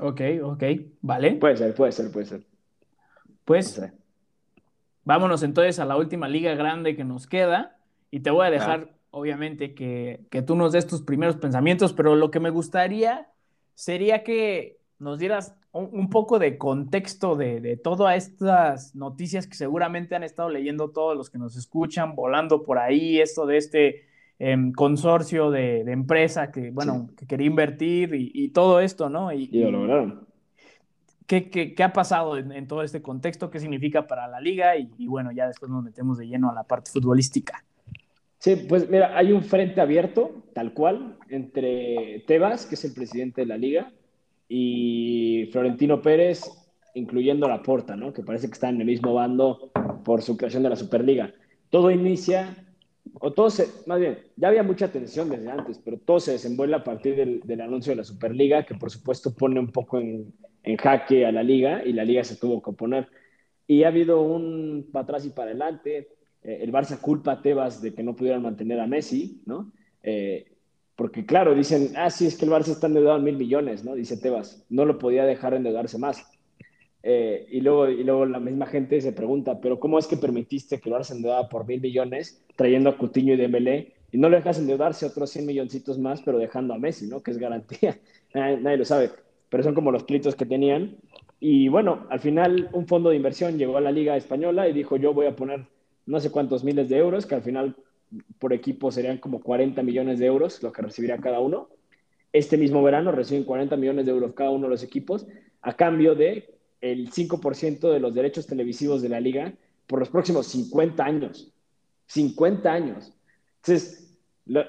[0.00, 0.62] Ok, ok,
[1.02, 1.32] vale.
[1.32, 2.49] Puede ser, puede ser, puede ser.
[3.50, 3.82] Pues,
[5.02, 8.94] vámonos entonces a la última liga grande que nos queda, y te voy a dejar,
[9.10, 13.26] obviamente, que, que, tú nos des tus primeros pensamientos, pero lo que me gustaría
[13.74, 20.14] sería que nos dieras un, poco de contexto de, de, todas estas noticias que seguramente
[20.14, 24.04] han estado leyendo todos los que nos escuchan, volando por ahí, esto de este
[24.38, 29.32] em, consorcio de, de, empresa que, bueno, que quería invertir y, y, todo esto, ¿no?
[29.32, 30.29] Y, y lo lograron.
[31.30, 33.52] ¿Qué, qué, qué, ha pasado en, en, todo este contexto?
[33.52, 34.76] ¿Qué significa para la liga?
[34.76, 37.64] Y, y bueno, ya después nos metemos de lleno a la parte futbolística.
[38.38, 43.42] Sí, pues mira, hay un frente abierto, tal cual, entre Tebas, que es el presidente
[43.42, 43.92] de la liga,
[44.48, 46.50] y Florentino Pérez,
[46.94, 48.12] incluyendo la Porta, ¿no?
[48.12, 49.70] Que parece que está en el mismo bando
[50.04, 51.32] por su creación de la Superliga.
[51.70, 52.69] Todo inicia,
[53.14, 56.76] o todo se, más bien, ya había mucha tensión desde antes, pero todo se desenvuelve
[56.76, 60.32] a partir del, del anuncio de la Superliga, que por supuesto pone un poco en,
[60.62, 63.08] en, jaque a la liga, y la liga se tuvo que oponer.
[63.66, 66.08] Y ha habido un para atrás y para adelante
[66.42, 69.72] eh, el Barça culpa a Tebas de que no pudieran mantener a Messi, ¿no?
[70.02, 70.46] Eh,
[70.96, 73.94] porque claro, dicen, ah, sí, es que el Barça está endeudado en mil millones, ¿no?
[73.94, 76.26] Dice Tebas, no lo podía dejar endeudarse más.
[77.02, 80.80] Eh, y, luego, y luego la misma gente se pregunta, pero ¿cómo es que permitiste
[80.80, 84.36] que el Barça endeudara por mil millones trayendo a Coutinho y Dembélé y no le
[84.36, 87.22] dejas endeudarse otros 100 milloncitos más, pero dejando a Messi, ¿no?
[87.22, 87.98] Que es garantía.
[88.34, 89.10] nadie, nadie, lo sabe,
[89.48, 90.96] pero son como los plitos que tenían.
[91.38, 94.96] Y bueno, al final un fondo de inversión llegó a la Liga Española y dijo,
[94.96, 95.66] yo voy a poner
[96.06, 97.76] no sé cuántos miles de euros, que al final
[98.38, 101.68] por equipo serían como 40 millones de euros lo que recibiría cada uno.
[102.32, 105.26] Este mismo verano reciben 40 millones de euros cada uno de los equipos
[105.62, 109.52] a cambio de el 5% de los derechos televisivos de la liga
[109.86, 111.52] por los próximos 50 años.
[112.06, 113.12] 50 años.
[113.56, 114.16] Entonces,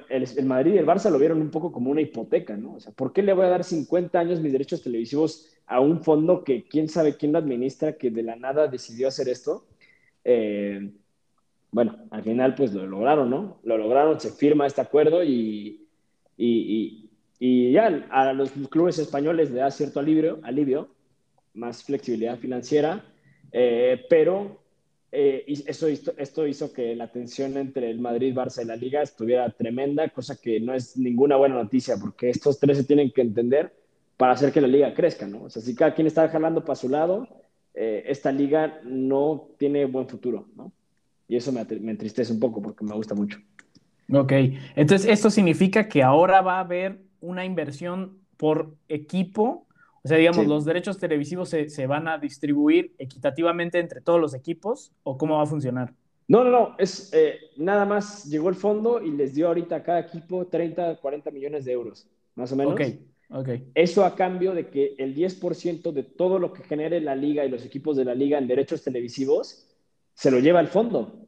[0.09, 2.73] el, Madrid y el Barça lo vieron un poco como una hipoteca, ¿no?
[2.73, 6.03] O sea, ¿por qué le voy a dar 50 años mis derechos televisivos a un
[6.03, 9.65] fondo que quién sabe quién lo administra, que de la nada decidió hacer esto?
[10.23, 10.91] Eh,
[11.71, 13.59] bueno, al final pues lo lograron, ¿no?
[13.63, 15.87] Lo lograron, se firma este acuerdo y,
[16.37, 17.09] y,
[17.39, 20.89] y, ya a los clubes españoles le da cierto alivio, alivio
[21.53, 23.03] más flexibilidad financiera,
[23.51, 24.61] eh, pero
[25.11, 29.49] eh, eso, esto hizo que la tensión entre el Madrid, Barça y la Liga estuviera
[29.49, 33.73] tremenda, cosa que no es ninguna buena noticia, porque estos tres se tienen que entender
[34.17, 35.43] para hacer que la Liga crezca, ¿no?
[35.43, 37.27] O sea, si cada quien está jalando para su lado,
[37.73, 40.71] eh, esta Liga no tiene buen futuro, ¿no?
[41.31, 43.39] y eso me, me entristece un poco porque me gusta mucho.
[44.11, 44.33] Ok,
[44.75, 49.65] entonces esto significa que ahora va a haber una inversión por equipo,
[50.03, 54.33] o sea, digamos, los derechos televisivos se, se, van a distribuir equitativamente entre todos los
[54.33, 55.93] equipos, o cómo va a funcionar?
[56.27, 59.83] No, no, no, es eh, nada más llegó el fondo y les dio ahorita a
[59.83, 62.73] cada equipo 30, 40 millones de euros, más o menos.
[62.73, 62.81] Ok,
[63.29, 63.49] ok.
[63.75, 67.49] Eso a cambio de que el 10% de todo lo que genere la liga y
[67.49, 69.67] los equipos de la liga en derechos televisivos
[70.13, 71.27] se lo lleva al fondo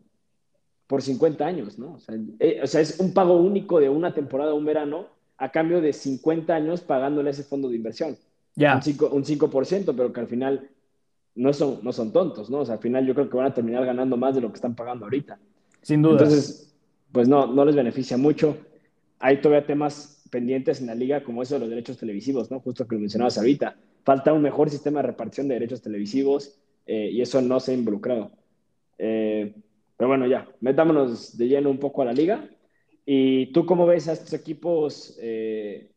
[0.88, 1.96] por 50 años, ¿no?
[1.96, 5.08] O sea, eh, o sea, es un pago único de una temporada, un verano,
[5.38, 8.18] a cambio de 50 años pagándole ese fondo de inversión.
[8.56, 8.76] Ya.
[8.76, 10.70] Un, 5, un 5%, pero que al final
[11.36, 12.60] no son, no son tontos, ¿no?
[12.60, 14.56] O sea, al final yo creo que van a terminar ganando más de lo que
[14.56, 15.40] están pagando ahorita.
[15.82, 16.14] Sin duda.
[16.14, 16.76] Entonces,
[17.12, 18.58] pues no, no les beneficia mucho.
[19.20, 22.60] Hay todavía temas pendientes en la liga como eso de los derechos televisivos, ¿no?
[22.60, 23.78] Justo que lo mencionabas ahorita.
[24.04, 27.76] Falta un mejor sistema de repartición de derechos televisivos eh, y eso no se ha
[27.76, 28.32] involucrado.
[28.98, 29.54] Eh,
[29.96, 32.50] pero bueno, ya, metámonos de lleno un poco a la liga.
[33.06, 35.92] ¿Y tú cómo ves a estos equipos eh,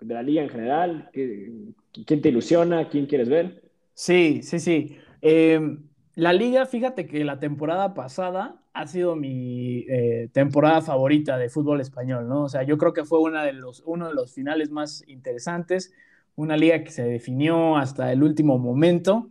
[0.00, 1.10] de la liga en general?
[1.12, 2.88] ¿Quién te ilusiona?
[2.88, 3.62] ¿Quién quieres ver?
[3.94, 4.96] Sí, sí, sí.
[5.20, 5.82] Em,
[6.14, 11.80] la liga, fíjate que la temporada pasada ha sido mi eh, temporada favorita de fútbol
[11.80, 12.44] español, ¿no?
[12.44, 15.92] O sea, yo creo que fue una de los, uno de los finales más interesantes,
[16.36, 19.30] una liga que se definió hasta el último momento.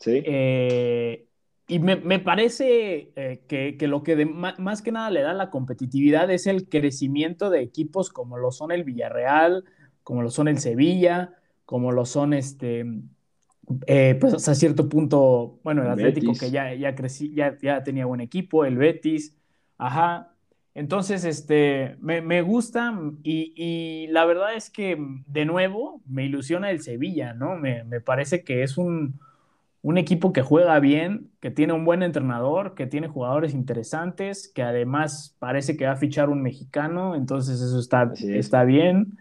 [0.00, 0.22] Sí.
[0.24, 1.26] Eh,
[1.68, 5.34] y me, me parece eh, que, que, lo que de, más que nada le da
[5.34, 9.64] la competitividad es el crecimiento de equipos como lo son el Villarreal,
[10.08, 11.34] como lo son el Sevilla,
[11.66, 12.86] como lo son este,
[13.86, 18.06] eh, pues hasta cierto punto, bueno, el Atlético que ya, ya, crecí, ya, ya tenía
[18.06, 19.36] buen equipo, el Betis,
[19.76, 20.32] ajá.
[20.74, 24.96] Entonces, este, me, me gusta y, y, la verdad es que,
[25.26, 27.56] de nuevo, me ilusiona el Sevilla, ¿no?
[27.56, 29.20] Me, me parece que es un,
[29.82, 34.62] un equipo que juega bien, que tiene un buen entrenador, que tiene jugadores interesantes, que
[34.62, 39.18] además parece que va a fichar un mexicano, entonces eso está, está bien.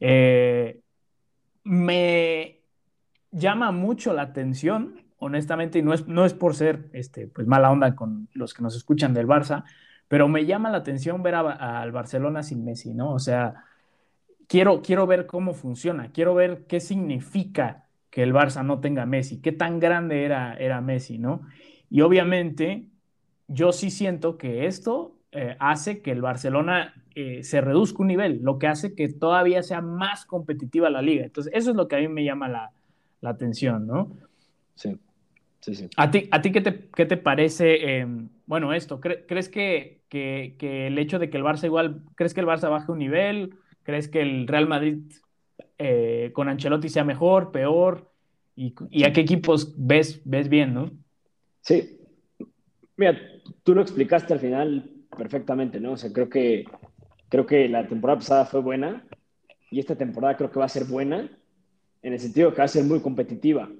[0.00, 0.80] Eh,
[1.64, 2.60] me
[3.30, 7.70] llama mucho la atención, honestamente, y no es, no es por ser este, pues, mala
[7.70, 9.64] onda con los que nos escuchan del Barça,
[10.08, 13.12] pero me llama la atención ver al Barcelona sin Messi, ¿no?
[13.12, 13.64] O sea,
[14.48, 19.40] quiero, quiero ver cómo funciona, quiero ver qué significa que el Barça no tenga Messi,
[19.40, 21.42] qué tan grande era, era Messi, ¿no?
[21.88, 22.88] Y obviamente
[23.46, 28.40] yo sí siento que esto eh, hace que el Barcelona eh, se reduzca un nivel,
[28.42, 31.24] lo que hace que todavía sea más competitiva la liga.
[31.24, 32.72] Entonces, eso es lo que a mí me llama la,
[33.20, 34.16] la atención, ¿no?
[34.74, 34.96] Sí,
[35.60, 35.88] sí, sí.
[35.96, 38.06] ¿A ti, a ti qué, te, qué te parece, eh,
[38.46, 39.00] bueno, esto?
[39.00, 42.70] ¿Crees que, que, que, el hecho de que el Barça igual, crees que el Barça
[42.70, 43.54] baje un nivel?
[43.82, 44.98] ¿Crees que el Real Madrid
[45.78, 48.10] eh, con Ancelotti sea mejor, peor?
[48.56, 50.90] ¿Y, y a qué equipos ves, ves bien, no?
[51.60, 51.98] Sí.
[52.96, 53.18] Mira,
[53.62, 55.92] tú lo explicaste al final perfectamente, ¿no?
[55.92, 56.64] O sea, creo que,
[57.30, 59.06] creo que la temporada pasada fue buena
[59.70, 61.30] y esta temporada creo que va a ser buena
[62.02, 63.70] en el sentido de que va a ser muy competitiva,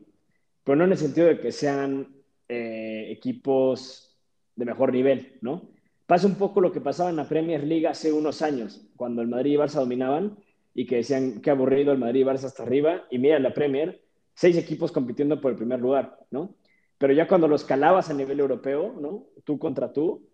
[0.65, 2.15] pero no en el sentido de que sean
[2.49, 4.17] eh, equipos
[4.57, 5.69] de mejor nivel, ¿no?
[6.07, 9.29] Pasa un poco lo que pasaba en la Premier League hace unos años, cuando el
[9.29, 10.39] Madrid y Barça dominaban
[10.75, 14.01] y que decían qué aburrido el Madrid y Barça hasta arriba, y mira la Premier,
[14.35, 16.55] seis equipos compitiendo por el primer lugar, ¿no?
[16.99, 19.27] Pero ya cuando los calabas a nivel europeo, ¿no?
[19.45, 20.29] Tú contra tú,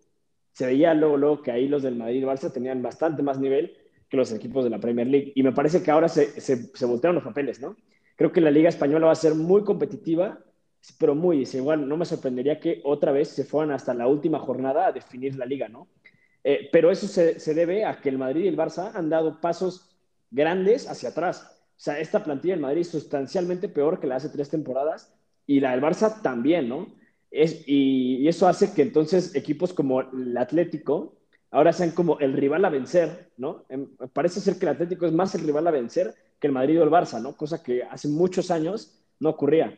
[0.57, 3.77] se veía luego, luego que ahí los del Madrid y Barça tenían bastante más nivel
[4.09, 5.31] que los equipos de la Premier League.
[5.35, 7.75] Y me parece que ahora se, se, se los papeles, ¿no?
[8.15, 10.39] Creo que la Liga Española va a ser muy competitiva,
[10.97, 14.87] pero muy, igual no me sorprendería que otra vez se fueran hasta la última jornada
[14.87, 15.89] a definir la liga, ¿no?
[16.43, 19.39] Eh, pero eso se, se, debe a que el Madrid y el Barça han dado
[19.39, 19.95] pasos
[20.31, 21.61] grandes hacia atrás.
[21.69, 25.13] O sea, esta plantilla del Madrid es sustancialmente peor que la hace tres temporadas
[25.45, 26.96] y la del Barça también, ¿no?
[27.31, 31.15] Y, eso hace que entonces equipos como el Atlético
[31.51, 33.65] ahora sean como el rival a vencer, ¿no?
[33.69, 36.79] Em, parece ser que el Atlético es más el rival a vencer que el Madrid
[36.79, 37.35] o el Barça, ¿no?
[37.35, 39.77] Cosa que hace muchos años no ocurría.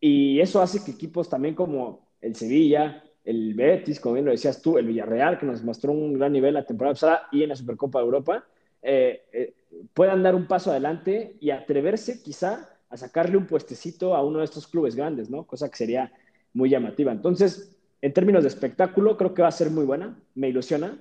[0.00, 4.60] Y eso hace que equipos también como el Sevilla, el Betis, como bien lo decías
[4.62, 7.56] tú, el Villarreal, que nos mostró un gran nivel la temporada pasada y en la
[7.56, 8.44] Supercopa de Europa,
[8.82, 9.54] eh, eh,
[9.94, 14.44] puedan dar un paso adelante y atreverse quizá a sacarle un puestecito a uno de
[14.44, 15.46] estos clubes grandes, ¿no?
[15.46, 16.12] Cosa que sería
[16.54, 17.12] muy llamativa.
[17.12, 20.98] Entonces, en términos de espectáculo, creo que va a ser muy buena, me ilusiona,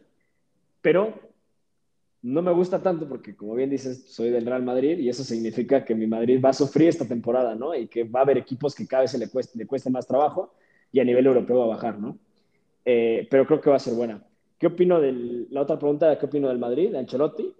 [0.82, 1.32] pero
[2.22, 5.84] no me gusta tanto porque, como bien dices, soy del Real Madrid y eso significa
[5.84, 7.76] que mi Madrid va a sufrir esta temporada, ¿no?
[7.76, 10.06] Y que va a haber equipos que cada vez se le cueste, le cueste más
[10.06, 10.54] trabajo
[10.92, 12.20] y a nivel europeo va a bajar, ¿no?
[12.86, 14.24] Eh, pero creo que va a ser buena.
[14.60, 16.18] ¿Qué opino de la otra pregunta?
[16.20, 17.56] ¿Qué opino del Madrid, de Ancelotti?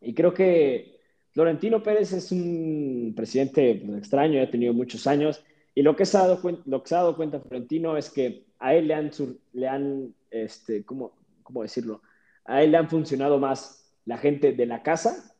[0.00, 1.00] Y creo que
[1.32, 5.42] Florentino Pérez es un presidente pues, extraño, ha tenido muchos años
[5.74, 8.44] y lo que, se ha dado, lo que se ha dado cuenta Florentino es que
[8.58, 9.10] a él le han,
[9.52, 11.12] le han este, ¿cómo,
[11.42, 12.02] ¿cómo decirlo?
[12.44, 15.34] A él le han funcionado más la gente de la casa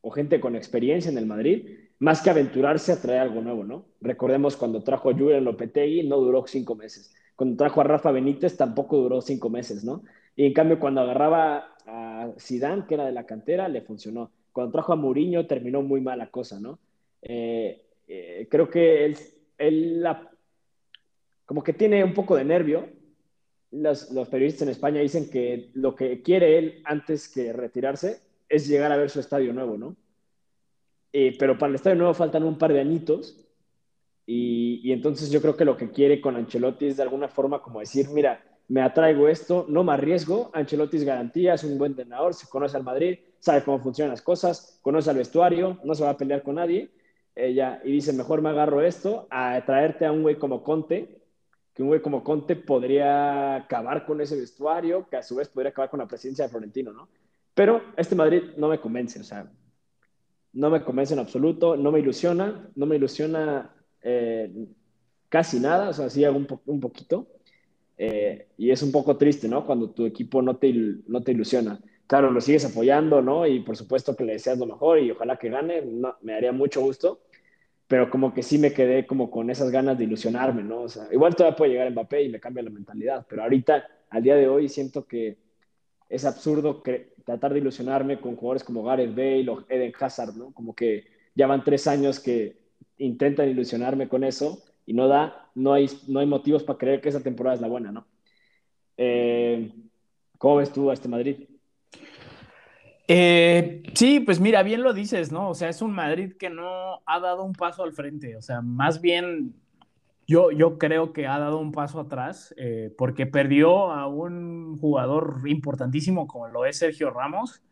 [0.00, 3.86] o gente con experiencia en el Madrid, más que aventurarse a traer algo nuevo, ¿no?
[4.00, 7.14] Recordemos cuando trajo a Julian Lopetegui, no duró cinco meses.
[7.36, 10.02] Cuando trajo a Rafa Benítez, tampoco duró cinco meses, ¿no?
[10.36, 14.30] Y en cambio, cuando agarraba a Zidane, que era de la cantera, le funcionó.
[14.52, 16.78] Cuando trajo a Mourinho, terminó muy mala cosa, ¿no?
[17.22, 19.16] Eh, eh, creo que él,
[19.58, 20.30] él la,
[21.44, 22.88] como que tiene un poco de nervio.
[23.70, 28.92] Los, periodistas en España dicen que lo que quiere él antes que retirarse es llegar
[28.92, 29.96] a ver su estadio nuevo, ¿no?
[31.12, 33.40] Eh, pero para el estadio nuevo faltan un par de añitos.
[34.26, 37.60] Y, y, entonces yo creo que lo que quiere con Ancelotti es de alguna forma
[37.60, 40.50] como decir, mira, me atraigo esto, no me arriesgo.
[40.54, 44.22] Ancelotti es garantía, es un buen entrenador, se conoce al Madrid, sabe cómo funcionan las
[44.22, 46.90] cosas, conoce al vestuario, no se va a pelear con nadie.
[47.36, 51.20] Ella, y dice, mejor me agarro esto a traerte a un güey como Conte,
[51.74, 55.70] que un güey como Conte podría acabar con ese vestuario, que a su vez podría
[55.70, 57.08] acabar con la presidencia de Florentino, ¿no?
[57.54, 59.50] Pero este Madrid no me convence, o sea,
[60.52, 64.52] no me convence en absoluto, no me ilusiona, no me ilusiona eh,
[65.28, 67.28] casi nada, o sea, sí hago un, poquito.
[67.96, 69.66] Eh, y es un poco triste, ¿no?
[69.66, 70.72] Cuando tu equipo no te,
[71.06, 71.80] no te ilusiona.
[72.06, 73.46] Claro, lo sigues apoyando, ¿no?
[73.46, 75.82] Y por supuesto que le deseas lo mejor y ojalá que gane,
[76.22, 77.20] me haría mucho gusto
[77.86, 80.82] pero como que sí me quedé como con esas ganas de ilusionarme, ¿no?
[80.82, 84.22] O sea, igual todavía puede llegar Mbappé y me cambia la mentalidad, pero ahorita, al
[84.22, 85.36] día de hoy, siento que
[86.08, 86.82] es absurdo
[87.24, 90.52] tratar de ilusionarme con jugadores como Gareth Bale o Eden Hazard, ¿no?
[90.52, 92.58] Como que ya van tres años que
[92.98, 97.10] intentan ilusionarme con eso y no da, no hay, no hay motivos para creer que
[97.10, 98.06] esa temporada es la buena, ¿no?
[98.96, 99.72] Eh,
[100.38, 101.48] ¿Cómo ves tú a este Madrid?
[103.06, 105.50] Eh, sí, pues mira, bien lo dices, ¿no?
[105.50, 108.62] O sea, es un Madrid que no ha dado un paso al frente, o sea,
[108.62, 109.54] más bien
[110.26, 115.42] yo, yo creo que ha dado un paso atrás eh, porque perdió a un jugador
[115.46, 117.62] importantísimo como lo es Sergio Ramos.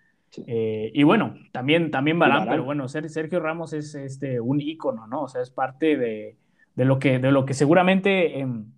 [0.47, 5.22] Eh, y bueno, también, también Barán, pero bueno, Sergio Ramos es este, un ícono, ¿no?
[5.22, 6.39] O sea, es parte de,
[6.74, 8.39] de lo, que, de lo que seguramente...
[8.41, 8.72] Em,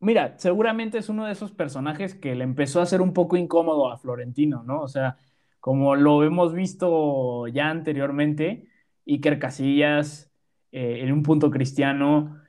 [0.00, 3.90] mira, seguramente es uno de esos personajes que le empezó a hacer un poco incómodo
[3.90, 4.80] a Florentino, ¿no?
[4.80, 5.16] O sea,
[5.66, 8.68] como lo hemos visto ya anteriormente,
[9.04, 10.30] Iker Casillas,
[10.70, 12.40] eh, en un punto cristiano,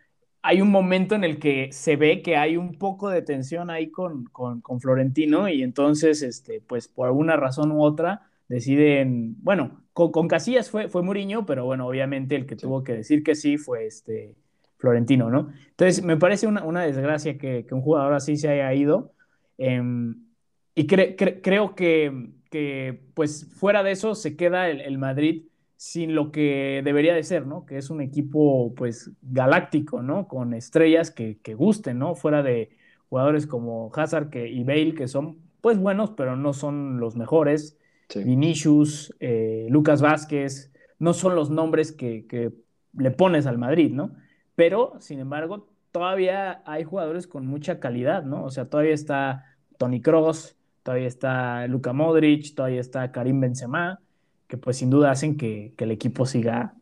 [0.44, 3.90] hay un momento en el que se ve que hay un poco de tensión ahí
[3.90, 10.28] con, con, Florentino y entonces, este, pues por alguna razón u otra, deciden, bueno, con,
[10.28, 13.88] Casillas fue, fue Muriño, pero bueno, obviamente el que tuvo que decir que sí fue
[13.88, 14.36] este
[14.78, 15.52] Florentino, ¿no?
[15.72, 19.12] Entonces, me parece una, una desgracia que, que, un jugador así se haya ido.
[19.58, 20.28] Em,
[20.76, 25.46] y creo que que pues fuera de eso se queda el, Madrid
[25.76, 27.66] sin lo que debería de ser, ¿no?
[27.66, 30.28] Que es un equipo pues galáctico, ¿no?
[30.28, 32.16] Con estrellas que, que gusten, ¿no?
[32.16, 32.78] Fuera de
[33.10, 37.78] jugadores como Hazard que, y Bale, que son pues buenos, pero no son los mejores.
[38.16, 42.54] Vinicius, eh, Lucas Vázquez, no son los nombres que, que,
[42.94, 44.16] le pones al Madrid, ¿no?
[44.56, 48.44] Pero, sin embargo, todavía hay jugadores con mucha calidad, ¿no?
[48.44, 49.46] O sea, todavía está
[49.78, 50.57] Tony Cross,
[50.88, 54.00] todavía está Luka Modric, todavía está Karim Benzema,
[54.48, 56.76] que pues sin duda hacen que, el equipo siga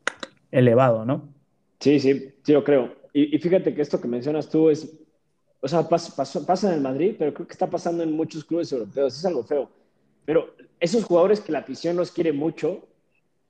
[0.51, 1.33] elevado, ¿no?
[1.79, 2.93] Sí, sí, sí lo creo.
[3.13, 4.95] Y, fíjate que esto que mencionas tú es,
[5.59, 9.17] o sea, pasa, en el Madrid, pero creo que está pasando en muchos clubes europeos,
[9.17, 9.71] es algo feo.
[10.23, 12.87] Pero esos jugadores que la afición los quiere mucho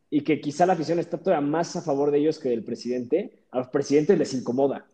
[0.10, 3.44] y que quizá la afición está todavía más a favor de ellos que del presidente,
[3.52, 4.86] a los presidentes les incomoda.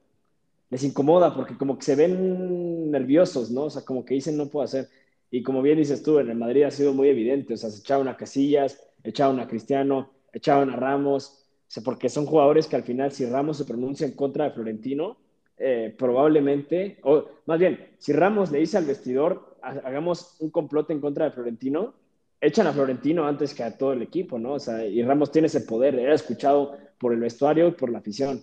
[0.72, 3.66] Les incomoda porque como que se ven nerviosos, ¿no?
[3.66, 4.90] O sea, como que dicen no puedo hacer.
[5.32, 7.80] Y como bien dices tú, en el Madrid ha sido muy evidente, o sea, se
[7.80, 12.76] echaban a Casillas, echaban a Cristiano, echaban a Ramos, o sea, porque son jugadores que
[12.76, 15.18] al final, si Ramos se pronuncia en contra de Florentino,
[15.58, 21.00] eh, probablemente, o más bien, si Ramos le dice al vestidor, hagamos un complot en
[21.00, 21.94] contra de Florentino,
[22.42, 24.54] echan a Florentino antes que a todo el equipo, ¿no?
[24.54, 28.00] O sea, y Ramos tiene ese poder, era escuchado por el vestuario y por la
[28.00, 28.42] afición,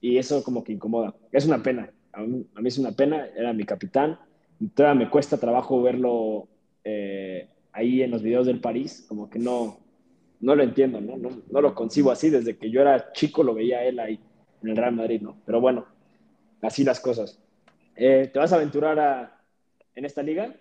[0.00, 1.14] y eso como que incomoda.
[1.32, 4.18] Es una pena, a mí, a mí es una pena, era mi capitán,
[4.68, 6.48] todavía me cuesta trabajo verlo
[6.84, 9.78] eh, ahí en los videos del París, como que no,
[10.40, 11.16] no lo entiendo, ¿no?
[11.16, 11.60] ¿no?
[11.60, 14.20] lo concibo así, desde que yo era chico lo veía él ahí
[14.62, 15.36] en el Real Madrid, ¿no?
[15.46, 15.86] Pero bueno,
[16.60, 17.40] así las cosas.
[17.96, 19.38] Eh, ¿Te vas a aventurar
[19.94, 20.54] en esta liga?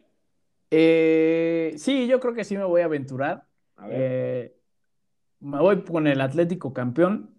[0.72, 3.46] Eh, sí, yo creo que sí me voy a aventurar.
[3.80, 7.36] me voy con el Atlético campeón,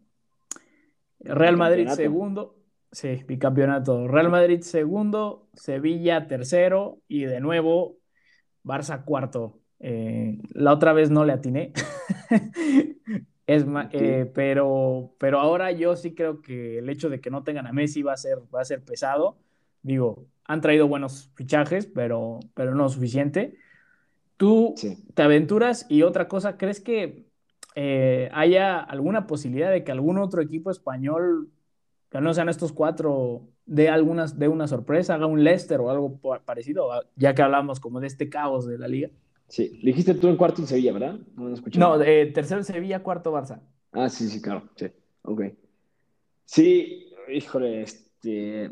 [1.20, 2.59] Real Madrid segundo.
[2.92, 4.08] Sí, bicampeonato.
[4.08, 7.98] Real Madrid segundo, Sevilla tercero y de nuevo
[8.64, 9.60] Barça cuarto.
[9.78, 11.72] Eh, la otra vez no le atiné.
[13.46, 17.66] es eh, pero, pero ahora yo sí creo que el hecho de que no tengan
[17.66, 19.38] a Messi va a ser, va a ser pesado.
[19.82, 23.56] Digo, han traído buenos fichajes, pero, pero no suficiente.
[24.36, 24.74] Tú
[25.14, 27.26] te aventuras y otra cosa, ¿crees que
[27.74, 31.50] eh, haya alguna posibilidad de que algún otro equipo español,
[32.10, 36.18] que no sean estos cuatro, dé algunas, de una sorpresa, haga un Leicester o algo
[36.44, 39.10] parecido, ya que hablamos como de este caos de la liga?
[39.48, 41.18] Sí, dijiste tú en cuarto en Sevilla, ¿verdad?
[41.36, 43.60] No, no eh, tercero en Sevilla, cuarto Barça.
[43.92, 44.86] Ah, sí, sí, claro, sí,
[45.22, 45.42] ok.
[46.44, 48.70] Sí, híjole, este,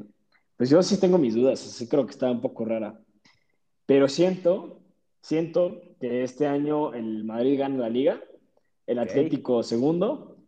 [0.57, 3.01] pues yo sí tengo mis dudas, sí creo que está un poco rara,
[3.87, 4.81] pero siento,
[5.21, 8.21] siento que este año el Madrid gana la liga
[8.89, 10.39] el Atlético segundo,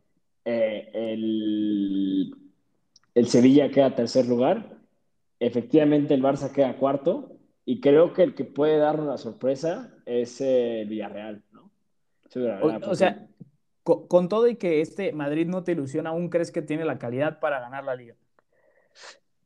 [0.46, 2.34] eh, el,
[3.14, 4.76] el, Sevilla queda tercer lugar,
[5.38, 10.40] efectivamente el Barça queda cuarto, y creo que el que puede darnos la sorpresa es
[10.40, 11.70] el Villarreal, ¿no?
[12.86, 13.26] o, sea,
[13.82, 17.40] con, todo y que este Madrid no te ilusiona, ¿aún crees que tiene la calidad
[17.40, 18.14] para ganar la liga?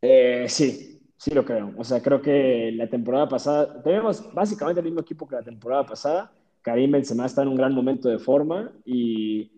[0.02, 1.72] Eh, sí, sí lo creo.
[1.78, 5.86] O sea, creo que la temporada pasada, tenemos básicamente el mismo equipo que la temporada
[5.86, 9.50] pasada, Karim Benzema está en un gran momento de forma y,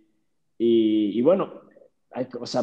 [0.58, 1.62] y, bueno,
[2.40, 2.62] o sea,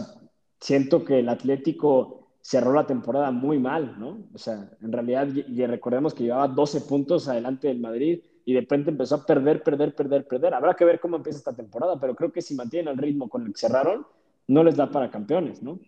[0.64, 4.20] siento que el Atlético cerró la temporada muy mal, ¿no?
[4.34, 5.28] O sea, en realidad,
[5.68, 9.94] recordemos que llevaba 12 puntos adelante del Madrid y de repente empezó a perder, perder,
[9.94, 10.54] perder, perder.
[10.54, 13.46] Habrá que ver cómo empieza esta temporada, pero creo que si mantienen el ritmo con
[13.46, 14.06] el que cerraron,
[14.48, 15.80] no les da para campeones, ¿no?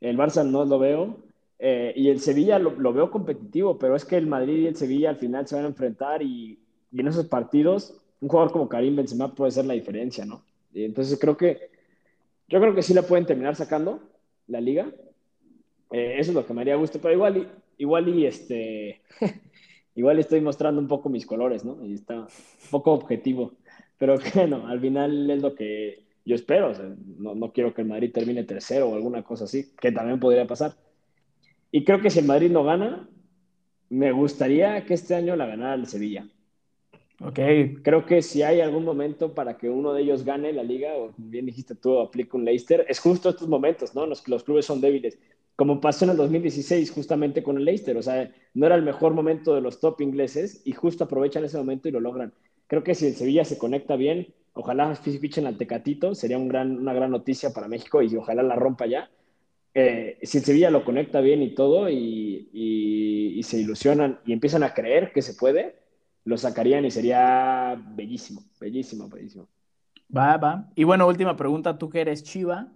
[0.00, 1.18] El Barça no lo veo.
[1.58, 4.76] Eh, y el Sevilla lo, lo, veo competitivo, pero es que el Madrid y el
[4.76, 6.58] Sevilla al final se van a enfrentar y,
[6.90, 10.42] y en esos partidos, un jugador como Karim Benzema puede ser la diferencia, ¿no?
[10.72, 11.70] Y entonces creo que,
[12.48, 14.00] yo creo que sí la pueden terminar sacando,
[14.46, 14.90] la liga.
[15.90, 19.00] Eh, eso es lo que me haría gusto, pero igual y, igual y este,
[19.94, 21.84] igual estoy mostrando un poco mis colores, ¿no?
[21.84, 22.26] Y está un
[22.70, 23.52] poco objetivo.
[23.98, 26.72] Pero bueno, al final es lo que yo espero.
[27.18, 30.46] no, no quiero que el Madrid termine tercero o alguna cosa así, que también podría
[30.46, 30.74] pasar.
[31.70, 33.08] Y creo que si el Madrid no gana,
[33.88, 36.26] me gustaría que este año la ganara el Sevilla.
[37.26, 37.38] Ok.
[37.82, 41.14] Creo que si hay algún momento para que uno de ellos gane la liga, o
[41.16, 44.04] bien dijiste tú, aplica un Leicester, es justo estos momentos, ¿no?
[44.06, 45.18] Los los clubes son débiles.
[45.56, 49.14] Como pasó en el 2016 justamente con el Leicester, o sea, no era el mejor
[49.14, 52.34] momento de los top ingleses y justo aprovechan ese momento y lo logran.
[52.66, 56.76] Creo que si el Sevilla se conecta bien, ojalá fichen al Tecatito, sería un gran,
[56.78, 59.10] una gran noticia para México y ojalá la rompa ya.
[59.74, 64.62] Eh, si el Sevilla lo conecta bien y todo y, y se ilusionan y empiezan
[64.62, 65.83] a creer que se puede,
[66.24, 69.48] lo sacarían y sería bellísimo, bellísimo, bellísimo.
[70.14, 70.70] Va, va.
[70.74, 72.72] Y bueno, última pregunta, tú que eres Chiva,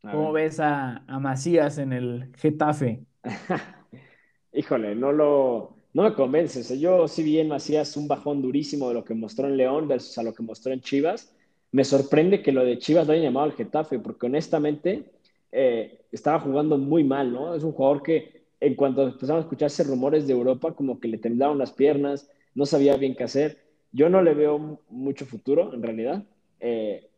[0.00, 3.04] ¿cómo ves a, Macías en el Getafe?
[4.52, 6.68] Híjole, no lo, no me convences.
[6.78, 10.16] Yo sí vi en Macías un bajón durísimo de lo que mostró en León versus
[10.18, 11.34] a lo que mostró en Chivas.
[11.72, 15.12] Me sorprende que lo de Chivas lo hayan llamado al Getafe, porque honestamente
[15.52, 17.54] eh, estaba jugando muy mal, ¿no?
[17.54, 21.18] Es un jugador que en cuanto empezamos a escucharse rumores de Europa, como que le
[21.18, 23.58] temblaban las piernas, no sabía bien qué hacer.
[23.92, 26.24] Yo no le veo mucho futuro, en realidad.
[26.58, 27.08] Eh,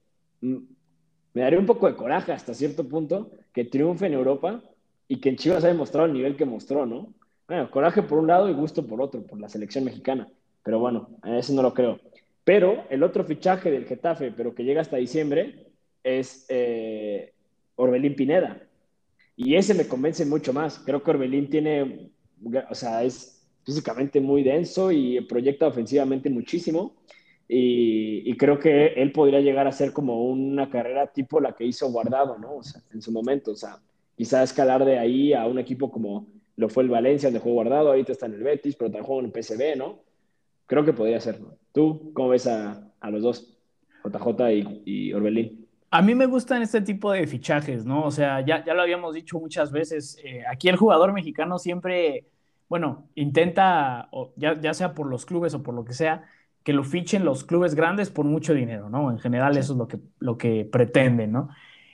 [0.40, 4.62] me daría un poco de coraje hasta cierto punto que triunfe en Europa
[5.06, 7.14] y que en Chivas haya mostrado el nivel que mostró, ¿no?
[7.46, 10.28] Bueno, coraje por un lado y gusto por otro, por la selección mexicana.
[10.64, 12.00] Pero bueno, eso no lo creo.
[12.44, 15.66] Pero el otro fichaje del Getafe, pero que llega hasta diciembre,
[16.02, 17.32] es eh,
[17.76, 18.60] Orbelín Pineda.
[19.36, 20.80] Y ese me convence mucho más.
[20.80, 22.10] Creo que Orbelín tiene,
[22.68, 23.37] o sea, es
[23.68, 26.94] físicamente muy denso y proyecta ofensivamente muchísimo.
[27.46, 31.90] Y, creo que él podría llegar a ser como una carrera tipo la que hizo
[31.90, 32.56] Guardado, ¿no?
[32.56, 33.76] O sea, en su momento, o sea,
[34.16, 37.88] quizás escalar de ahí a un equipo como lo fue el Valencia, donde jugó Guardado,
[37.88, 39.98] ahorita está en el Betis, pero también juega en el PSV, ¿no?
[40.66, 41.38] Creo que podría ser.
[41.72, 43.58] ¿Tú cómo ves a, a los dos,
[44.02, 45.66] JJ y, y, Orbelín?
[45.90, 48.04] A mí me gustan este tipo de fichajes, ¿no?
[48.04, 52.24] O sea, ya, ya lo habíamos dicho muchas veces, eh, aquí el jugador mexicano siempre
[52.68, 56.24] bueno, intenta, ya, sea por los clubes o por lo que sea,
[56.62, 59.10] que lo fichen los clubes grandes por mucho dinero, ¿no?
[59.10, 61.48] En general eso es lo que, lo que pretenden, ¿no?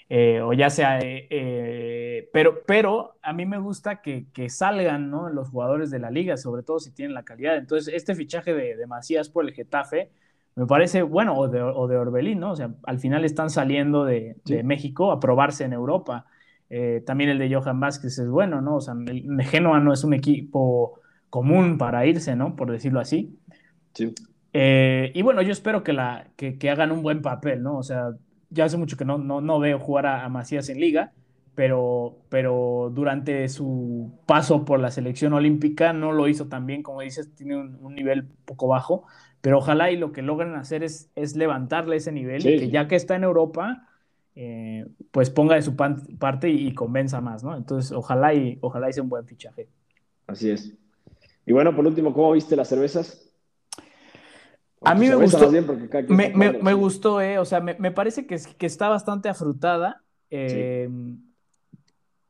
[0.08, 5.28] Eh, o ya sea, eh, eh, pero, pero a mí me gusta que, salgan, ¿no?
[5.28, 7.56] Los jugadores de la liga, sobre todo si tienen la calidad.
[7.56, 10.10] Entonces, este fichaje de, Macías por el Getafe
[10.56, 12.52] me parece bueno, o de, o de Orbelín, ¿no?
[12.52, 16.26] O sea, al final están saliendo de, de México a probarse en Europa.
[16.70, 18.76] Eh, también el de Johan Vázquez es bueno, ¿no?
[18.76, 21.00] O sea, el Genoa no es un equipo
[21.30, 22.56] común para irse, ¿no?
[22.56, 23.36] Por decirlo así.
[23.92, 24.14] Sí.
[24.52, 27.76] Eh, y bueno, yo espero que, la, que, hagan un buen papel, ¿no?
[27.76, 28.10] O sea,
[28.50, 31.12] ya hace mucho que no, no, veo jugar a, Macías en liga,
[31.56, 37.00] pero, pero durante su paso por la selección olímpica no lo hizo tan bien, como
[37.00, 39.04] dices, tiene un, nivel poco bajo,
[39.40, 42.86] pero ojalá y lo que logren hacer es, es levantarle ese nivel y que ya
[42.86, 43.88] que está en Europa,
[44.34, 47.56] eh, pues ponga de su parte y, convenza más, ¿no?
[47.56, 49.68] Entonces, ojalá y, ojalá sea un buen fichaje.
[50.26, 50.74] Así es.
[51.46, 53.30] Y bueno, por último, ¿cómo viste las cervezas?
[54.84, 55.50] A mí me gustó.
[56.08, 57.38] me, gustó, eh.
[57.38, 60.02] O sea, me, parece que, que, está bastante afrutada.
[60.30, 60.88] Eh,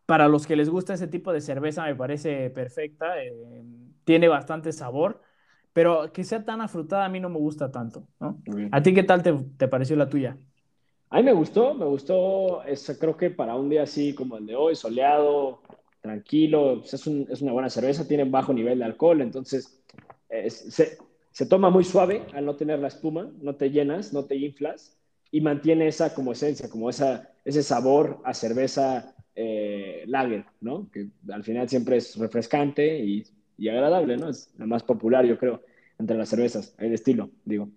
[0.07, 3.23] para los que les gusta ese tipo de cerveza, me parece perfecta.
[3.23, 3.63] Eh,
[4.05, 5.21] tiene bastante sabor.
[5.73, 8.07] Pero que sea tan afrutada a mí no me gusta tanto.
[8.71, 10.39] ¿A ti qué tal te, pareció la tuya?
[11.11, 12.63] A mí me gustó, me gustó.
[12.99, 15.63] creo que para un día así como el de hoy, soleado,
[16.01, 19.83] tranquilo, pues es, es, una buena cerveza, tiene bajo nivel de alcohol, entonces
[20.49, 20.99] se,
[21.31, 24.99] se, toma muy suave al no tener la espuma, no te llenas, no te inflas
[25.31, 30.89] y mantiene esa como esencia, como esa, ese sabor a cerveza eh, lager, ¿no?
[30.93, 33.25] Que al final siempre es refrescante y,
[33.59, 34.29] y, agradable, ¿no?
[34.29, 35.63] Es la más popular, yo creo,
[35.99, 37.69] entre las cervezas, el estilo, digo.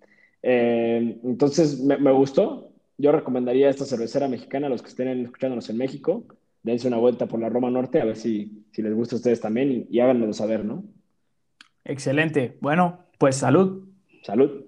[0.44, 2.74] Eh, entonces me, me, gustó.
[2.98, 6.26] Yo recomendaría esta cervecera mexicana a los que estén escuchándonos en México
[6.68, 9.40] dense una vuelta por la Roma Norte a ver si, si les gusta a ustedes
[9.40, 10.84] también y, háganmelo saber, ¿no?
[11.86, 12.58] Excelente.
[12.60, 13.88] Bueno, pues salud.
[14.24, 14.66] Salud.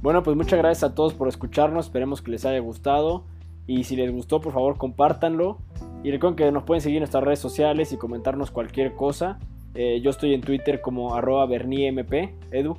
[0.00, 1.86] Bueno, pues muchas gracias a todos por escucharnos.
[1.86, 3.26] Esperemos que les haya gustado.
[3.66, 5.58] Y si les gustó, por favor, compártanlo.
[6.02, 9.38] Y recuerden que nos pueden seguir en nuestras redes sociales y comentarnos cualquier cosa.
[9.80, 12.12] Eh, yo estoy en Twitter como arroba berniemp.
[12.50, 12.76] Edu.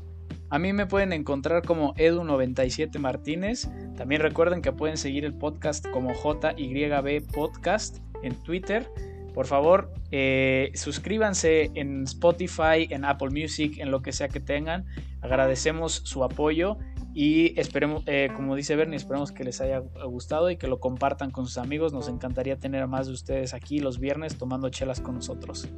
[0.50, 3.70] A mí me pueden encontrar como Edu97 Martínez.
[3.96, 8.86] También recuerden que pueden seguir el podcast como JYB Podcast en Twitter.
[9.34, 14.86] Por favor, eh, suscríbanse en Spotify, en Apple Music, en lo que sea que tengan.
[15.22, 16.80] Agradecemos su apoyo
[17.14, 21.32] y esperemos, eh, como dice Bernie, esperemos que les haya gustado y que lo compartan
[21.32, 21.94] con sus amigos.
[21.94, 25.70] Nos encantaría tener a más de ustedes aquí los viernes tomando chelas con nosotros.